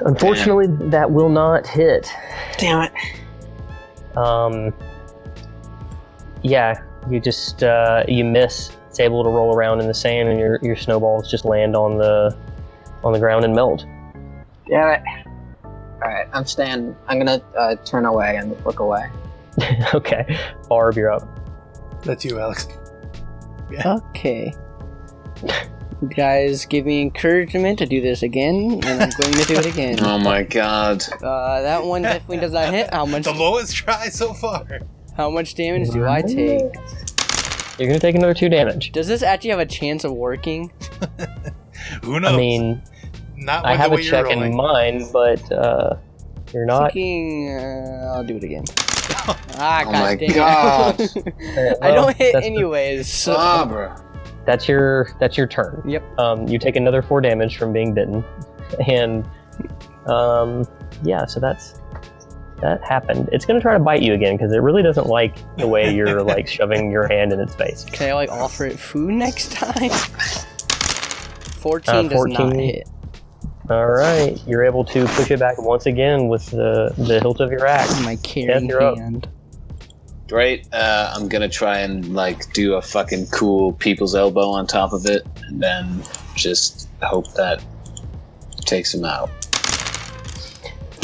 Unfortunately, 0.02 0.68
that 0.90 1.12
will 1.12 1.30
not 1.30 1.68
hit. 1.68 2.10
damn 2.58 2.84
it. 2.84 4.18
Um, 4.18 4.74
yeah, 6.42 6.82
you 7.10 7.20
just 7.20 7.64
uh, 7.64 8.04
you 8.08 8.26
miss. 8.26 8.72
It's 8.90 9.00
able 9.00 9.24
to 9.24 9.30
roll 9.30 9.56
around 9.56 9.82
in 9.82 9.88
the 9.88 9.94
sand, 9.94 10.30
and 10.30 10.40
your 10.40 10.60
your 10.62 10.76
snowballs 10.76 11.30
just 11.30 11.46
land 11.46 11.76
on 11.76 11.98
the 11.98 12.36
on 13.04 13.14
the 13.14 13.20
ground 13.20 13.46
and 13.46 13.54
melt. 13.54 13.86
Damn 14.68 14.90
it. 14.90 15.02
All 15.64 16.08
right. 16.08 16.14
right, 16.14 16.28
I'm 16.34 16.46
staying. 16.46 16.96
I'm 17.08 17.18
gonna 17.18 17.42
uh, 17.58 17.76
turn 17.86 18.06
away 18.06 18.38
and 18.38 18.56
look 18.66 18.80
away. 18.80 19.10
okay, 19.94 20.40
Barb, 20.68 20.96
you're 20.96 21.12
up. 21.12 21.28
That's 22.04 22.24
you, 22.24 22.40
Alex. 22.40 22.68
Okay. 23.86 24.54
You 26.02 26.08
guys 26.08 26.66
give 26.66 26.86
me 26.86 27.02
encouragement 27.02 27.80
to 27.80 27.86
do 27.86 28.00
this 28.02 28.24
again, 28.24 28.80
and 28.86 29.04
I'm 29.04 29.10
going 29.10 29.34
to 29.34 29.46
do 29.46 29.56
it 29.56 29.66
again. 29.66 30.00
Oh 30.04 30.18
my 30.18 30.44
god. 30.44 31.04
Uh, 31.22 31.62
that 31.62 31.84
one 31.84 32.02
definitely 32.04 32.38
does 32.38 32.54
not 32.54 32.74
hit. 32.74 32.92
How 32.94 33.06
much? 33.06 33.26
The 33.26 33.34
lowest 33.34 33.76
try 33.76 34.08
so 34.10 34.34
far. 34.34 34.66
How 35.20 35.30
much 35.30 35.54
damage 35.56 35.90
do 35.90 36.08
I 36.08 36.22
take? 36.22 36.74
You're 37.78 37.90
gonna 37.90 38.00
take 38.00 38.16
another 38.16 38.34
two 38.34 38.48
damage. 38.48 38.94
Does 38.94 39.10
this 39.10 39.22
actually 39.22 39.50
have 39.50 39.60
a 39.60 39.66
chance 39.66 40.06
of 40.06 40.14
working? 40.14 40.72
Who 42.04 42.22
knows? 42.22 42.36
I 42.36 42.38
mean, 42.38 42.82
not 43.36 43.66
I 43.66 43.72
with 43.72 43.80
have 43.82 43.90
the 43.90 43.96
a 43.96 43.98
way 43.98 44.02
you're 44.04 44.12
check 44.12 44.26
rolling. 44.28 44.52
in 44.52 44.56
mind, 44.56 45.04
but 45.12 45.52
uh, 45.52 45.98
you're 46.54 46.66
not. 46.66 46.94
Thinking, 46.94 47.54
uh, 47.54 48.14
I'll 48.16 48.24
do 48.24 48.38
it 48.38 48.46
again. 48.46 48.64
ah, 49.58 49.84
Oh 49.86 49.92
my 49.92 50.16
dang 50.16 50.30
it. 50.30 50.36
God. 50.36 51.02
Uh, 51.60 51.76
I 51.82 51.92
don't 51.92 52.16
hit 52.16 52.36
anyways. 52.36 53.12
So. 53.12 53.34
Barbara. 53.34 54.02
That's 54.46 54.70
your 54.70 55.10
that's 55.20 55.38
your 55.38 55.48
turn. 55.48 55.84
Yep. 55.86 56.18
Um, 56.18 56.48
you 56.48 56.58
take 56.58 56.78
another 56.78 57.02
four 57.02 57.20
damage 57.20 57.58
from 57.58 57.74
being 57.74 57.94
bitten, 57.94 58.24
and 58.88 59.26
um, 60.06 60.66
yeah, 61.04 61.26
so 61.26 61.42
that's 61.42 61.82
that 62.62 62.84
happened. 62.84 63.30
It's 63.32 63.46
gonna 63.46 63.62
try 63.62 63.74
to 63.74 63.80
bite 63.80 64.02
you 64.02 64.14
again 64.14 64.38
because 64.38 64.54
it 64.54 64.58
really 64.60 64.84
doesn't 64.84 65.08
like 65.08 65.36
the 65.58 65.68
way 65.68 65.94
you're 65.94 66.22
like 66.36 66.48
shoving 66.48 66.92
your 66.92 67.08
hand 67.08 67.32
in 67.34 67.40
its 67.40 67.56
face. 67.56 67.86
Can 67.86 68.10
I 68.10 68.14
like 68.14 68.30
offer 68.32 68.66
it 68.66 68.80
food 68.80 69.12
next 69.14 69.52
time? 69.52 69.90
14 71.60 71.94
Uh, 71.96 72.02
does 72.04 72.26
not 72.28 72.54
hit. 72.54 72.88
All 73.70 73.86
right, 73.88 74.42
you're 74.48 74.64
able 74.64 74.84
to 74.86 75.06
push 75.06 75.30
it 75.30 75.40
back 75.40 75.62
once 75.62 75.86
again 75.86 76.28
with 76.28 76.48
the 76.48 76.92
the 76.98 77.20
hilt 77.20 77.40
of 77.40 77.52
your 77.52 77.68
axe. 77.68 78.04
My 78.04 78.16
carrying 78.18 78.68
you're 78.68 78.82
up. 78.82 78.98
hand. 78.98 79.28
Great. 80.28 80.68
Uh, 80.74 81.12
I'm 81.16 81.28
gonna 81.28 81.50
try 81.50 81.80
and 81.80 82.14
like 82.16 82.52
do 82.54 82.76
a 82.76 82.82
fucking 82.82 83.28
cool 83.28 83.74
people's 83.74 84.16
elbow 84.16 84.50
on 84.50 84.66
top 84.66 84.94
of 84.94 85.06
it, 85.06 85.24
and 85.48 85.62
then 85.62 86.02
just 86.36 86.88
hope 87.04 87.32
that 87.34 87.64
takes 88.62 88.94
him 88.94 89.06
out. 89.06 89.30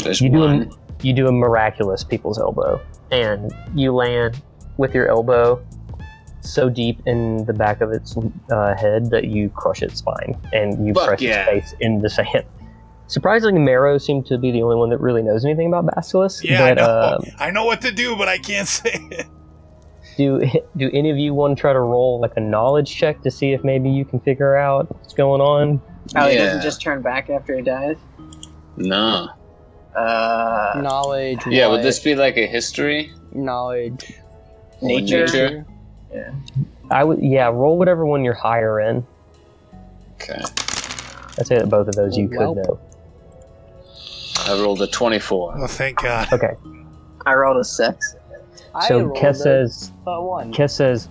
There's 0.02 0.20
You 0.20 0.30
do 0.30 0.38
one. 0.38 0.62
a, 0.62 0.85
you 1.02 1.12
do 1.12 1.26
a 1.26 1.32
miraculous 1.32 2.04
people's 2.04 2.38
elbow, 2.38 2.80
and 3.10 3.52
you 3.74 3.92
land 3.92 4.42
with 4.76 4.94
your 4.94 5.08
elbow 5.08 5.64
so 6.46 6.68
deep 6.68 7.00
in 7.06 7.44
the 7.46 7.52
back 7.52 7.80
of 7.80 7.90
its 7.90 8.16
uh, 8.50 8.76
head 8.76 9.10
that 9.10 9.24
you 9.24 9.48
crush 9.50 9.82
its 9.82 9.98
spine 9.98 10.38
and 10.52 10.86
you 10.86 10.94
Fuck 10.94 11.08
press 11.08 11.20
yeah. 11.20 11.46
its 11.50 11.70
face 11.70 11.80
in 11.80 12.00
the 12.00 12.08
sand. 12.08 12.44
Surprisingly, 13.08 13.60
Marrow 13.60 13.98
seemed 13.98 14.26
to 14.26 14.38
be 14.38 14.50
the 14.50 14.62
only 14.62 14.76
one 14.76 14.90
that 14.90 14.98
really 14.98 15.22
knows 15.22 15.44
anything 15.44 15.68
about 15.68 15.86
Basilisk. 15.86 16.42
Yeah, 16.42 16.58
but, 16.58 16.70
I 16.70 16.74
know. 16.74 16.82
uh, 16.82 17.24
I 17.38 17.50
know 17.50 17.64
what 17.64 17.80
to 17.82 17.92
do, 17.92 18.16
but 18.16 18.28
I 18.28 18.38
can't 18.38 18.66
say 18.66 18.98
it. 19.10 19.26
do 20.16 20.40
do 20.76 20.90
any 20.92 21.10
of 21.10 21.16
you 21.16 21.34
want 21.34 21.56
to 21.56 21.60
try 21.60 21.72
to 21.72 21.80
roll 21.80 22.20
like 22.20 22.32
a 22.36 22.40
knowledge 22.40 22.94
check 22.94 23.22
to 23.22 23.30
see 23.30 23.52
if 23.52 23.62
maybe 23.62 23.90
you 23.90 24.04
can 24.04 24.18
figure 24.20 24.56
out 24.56 24.92
what's 24.94 25.14
going 25.14 25.40
on? 25.40 25.80
Oh, 26.16 26.28
he 26.28 26.36
doesn't 26.36 26.62
just 26.62 26.80
turn 26.80 27.02
back 27.02 27.30
after 27.30 27.56
he 27.56 27.62
dies. 27.62 27.96
No. 28.76 29.28
Uh, 29.96 30.80
Knowledge. 30.82 31.40
Yeah, 31.46 31.68
what? 31.68 31.76
would 31.76 31.84
this 31.84 32.00
be 32.00 32.14
like 32.14 32.36
a 32.36 32.46
history? 32.46 33.12
knowledge? 33.32 34.12
or 34.80 34.88
Nature? 34.88 35.66
Yeah. 36.12 36.32
I 36.90 37.04
would 37.04 37.20
yeah, 37.20 37.46
roll 37.46 37.78
whatever 37.78 38.06
one 38.06 38.24
you're 38.24 38.34
higher 38.34 38.80
in. 38.80 39.06
Okay. 40.14 40.42
I'd 41.38 41.46
say 41.46 41.58
that 41.58 41.68
both 41.68 41.88
of 41.88 41.94
those 41.94 42.16
you 42.16 42.28
could 42.28 42.56
know. 42.56 42.80
I 44.46 44.52
rolled 44.60 44.80
a 44.82 44.86
24. 44.86 45.54
Oh, 45.58 45.66
thank 45.66 46.02
God. 46.02 46.32
Okay, 46.32 46.54
I 47.24 47.34
rolled 47.34 47.56
a 47.58 47.64
six. 47.64 48.14
I 48.74 48.88
so 48.88 49.00
rolled 49.00 49.18
Keth 49.18 49.36
says 49.36 49.92
a 50.06 50.22
one. 50.22 50.52
Keth 50.52 50.70
says, 50.70 51.08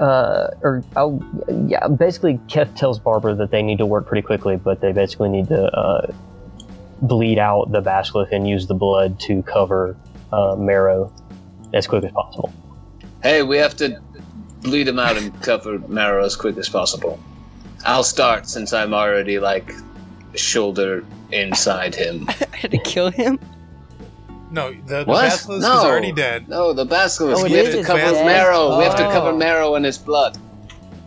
uh, 0.00 0.48
or 0.62 0.82
oh, 0.96 1.22
yeah, 1.66 1.86
basically 1.88 2.40
Keth 2.48 2.74
tells 2.74 2.98
Barbara 2.98 3.34
that 3.36 3.50
they 3.50 3.62
need 3.62 3.78
to 3.78 3.86
work 3.86 4.06
pretty 4.06 4.26
quickly, 4.26 4.56
but 4.56 4.80
they 4.80 4.92
basically 4.92 5.28
need 5.28 5.48
to 5.48 5.64
uh, 5.76 6.12
bleed 7.02 7.38
out 7.38 7.72
the 7.72 7.80
basilisk 7.80 8.32
and 8.32 8.48
use 8.48 8.66
the 8.66 8.74
blood 8.74 9.18
to 9.20 9.42
cover 9.42 9.96
uh, 10.32 10.56
Marrow 10.56 11.12
as 11.72 11.86
quick 11.86 12.04
as 12.04 12.12
possible. 12.12 12.52
Hey, 13.22 13.42
we 13.42 13.56
have 13.58 13.76
to 13.76 14.00
bleed 14.62 14.88
him 14.88 14.98
out 14.98 15.16
and 15.16 15.40
cover 15.42 15.78
Marrow 15.88 16.24
as 16.24 16.36
quick 16.36 16.56
as 16.56 16.68
possible. 16.68 17.18
I'll 17.86 18.04
start 18.04 18.46
since 18.48 18.72
I'm 18.72 18.92
already 18.92 19.38
like 19.38 19.72
shoulder 20.34 21.04
inside 21.32 21.94
him. 21.94 22.26
I 22.52 22.56
had 22.56 22.70
to 22.72 22.78
kill 22.78 23.10
him. 23.10 23.38
No, 24.50 24.72
the, 24.72 24.98
the 24.98 25.04
basilisk 25.06 25.62
No. 25.66 25.78
is 25.78 25.84
already 25.84 26.12
dead. 26.12 26.48
No, 26.48 26.72
the 26.72 26.84
basilisk. 26.84 27.40
Oh, 27.40 27.46
it 27.46 27.52
we 27.52 27.58
have 27.58 27.72
to 27.72 27.82
cover 27.84 28.00
basilisk? 28.00 28.24
Marrow. 28.24 28.78
We 28.78 28.84
have 28.84 28.96
to 28.96 29.06
Oh. 29.06 29.12
cover 29.12 29.32
Marrow 29.32 29.76
in 29.76 29.84
his 29.84 29.96
blood. 29.96 30.36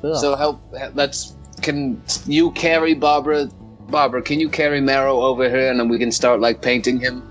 Ugh. 0.03 0.15
So 0.15 0.35
help. 0.35 0.61
Let's. 0.93 1.35
Can 1.61 2.01
you 2.25 2.51
carry 2.51 2.93
Barbara? 2.93 3.49
Barbara, 3.89 4.21
can 4.21 4.39
you 4.39 4.49
carry 4.49 4.81
Marrow 4.81 5.21
over 5.21 5.49
here 5.49 5.69
and 5.69 5.79
then 5.79 5.87
we 5.89 5.99
can 5.99 6.11
start 6.11 6.39
like 6.39 6.61
painting 6.61 6.99
him? 6.99 7.27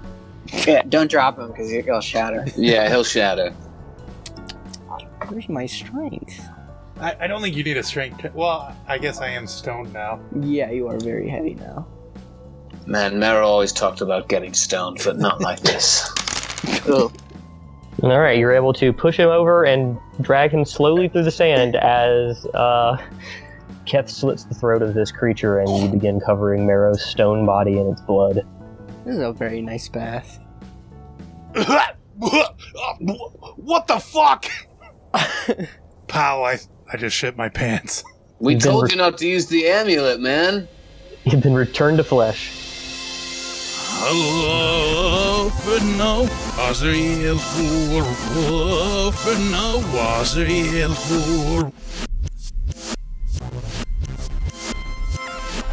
Yeah, 0.67 0.83
don't 0.89 1.11
drop 1.11 1.39
him 1.39 1.49
because 1.49 1.71
he'll 1.71 2.01
shatter. 2.01 2.45
Yeah, 2.57 2.89
he'll 2.89 3.05
shatter. 3.05 3.51
Where's 5.29 5.49
my 5.49 5.67
strength? 5.67 6.45
I, 7.01 7.17
I 7.21 7.27
don't 7.27 7.43
think 7.43 7.57
you 7.57 7.65
need 7.65 7.77
a 7.77 7.83
strength. 7.83 8.21
check. 8.21 8.35
Well, 8.35 8.77
I 8.87 8.99
guess 8.99 9.21
I 9.21 9.29
am 9.31 9.47
stoned 9.47 9.93
now. 9.93 10.21
Yeah, 10.41 10.71
you 10.71 10.89
are 10.89 10.99
very 10.99 11.29
heavy 11.29 11.55
now. 11.55 11.87
Man, 12.87 13.19
Marrow 13.19 13.47
always 13.47 13.73
talked 13.73 14.01
about 14.01 14.29
getting 14.29 14.53
stoned, 14.55 15.01
but 15.05 15.19
not 15.19 15.41
like 15.41 15.61
this. 15.61 16.09
Ugh. 16.89 17.13
All 18.03 18.21
right, 18.21 18.37
you're 18.39 18.53
able 18.53 18.73
to 18.75 18.93
push 18.93 19.17
him 19.17 19.29
over 19.29 19.65
and 19.65 19.97
drag 20.21 20.51
him 20.51 20.65
slowly 20.65 21.09
through 21.09 21.23
the 21.23 21.31
sand 21.31 21.77
as 21.77 22.45
uh, 22.47 22.97
Keth 23.85 24.09
slits 24.09 24.45
the 24.45 24.55
throat 24.55 24.83
of 24.83 24.95
this 24.95 25.11
creature, 25.11 25.59
and 25.59 25.69
you 25.79 25.89
begin 25.89 26.21
covering 26.21 26.67
Marrow's 26.67 27.05
stone 27.05 27.45
body 27.45 27.79
in 27.79 27.89
its 27.89 28.01
blood. 28.03 28.47
This 29.05 29.17
is 29.17 29.21
a 29.21 29.33
very 29.33 29.61
nice 29.61 29.89
bath. 29.89 30.39
what 32.17 33.87
the 33.87 33.99
fuck? 33.99 34.47
Pow, 36.07 36.43
I, 36.43 36.59
I 36.93 36.97
just 36.97 37.17
shit 37.17 37.37
my 37.37 37.49
pants. 37.49 38.05
We 38.39 38.55
You've 38.55 38.63
told 38.63 38.85
re- 38.85 38.91
you 38.93 38.97
not 38.97 39.19
to 39.19 39.27
use 39.27 39.47
the 39.47 39.67
amulet, 39.67 40.21
man. 40.21 40.69
You've 41.25 41.43
been 41.43 41.55
returned 41.55 41.99
to 41.99 42.05
flesh. 42.05 42.59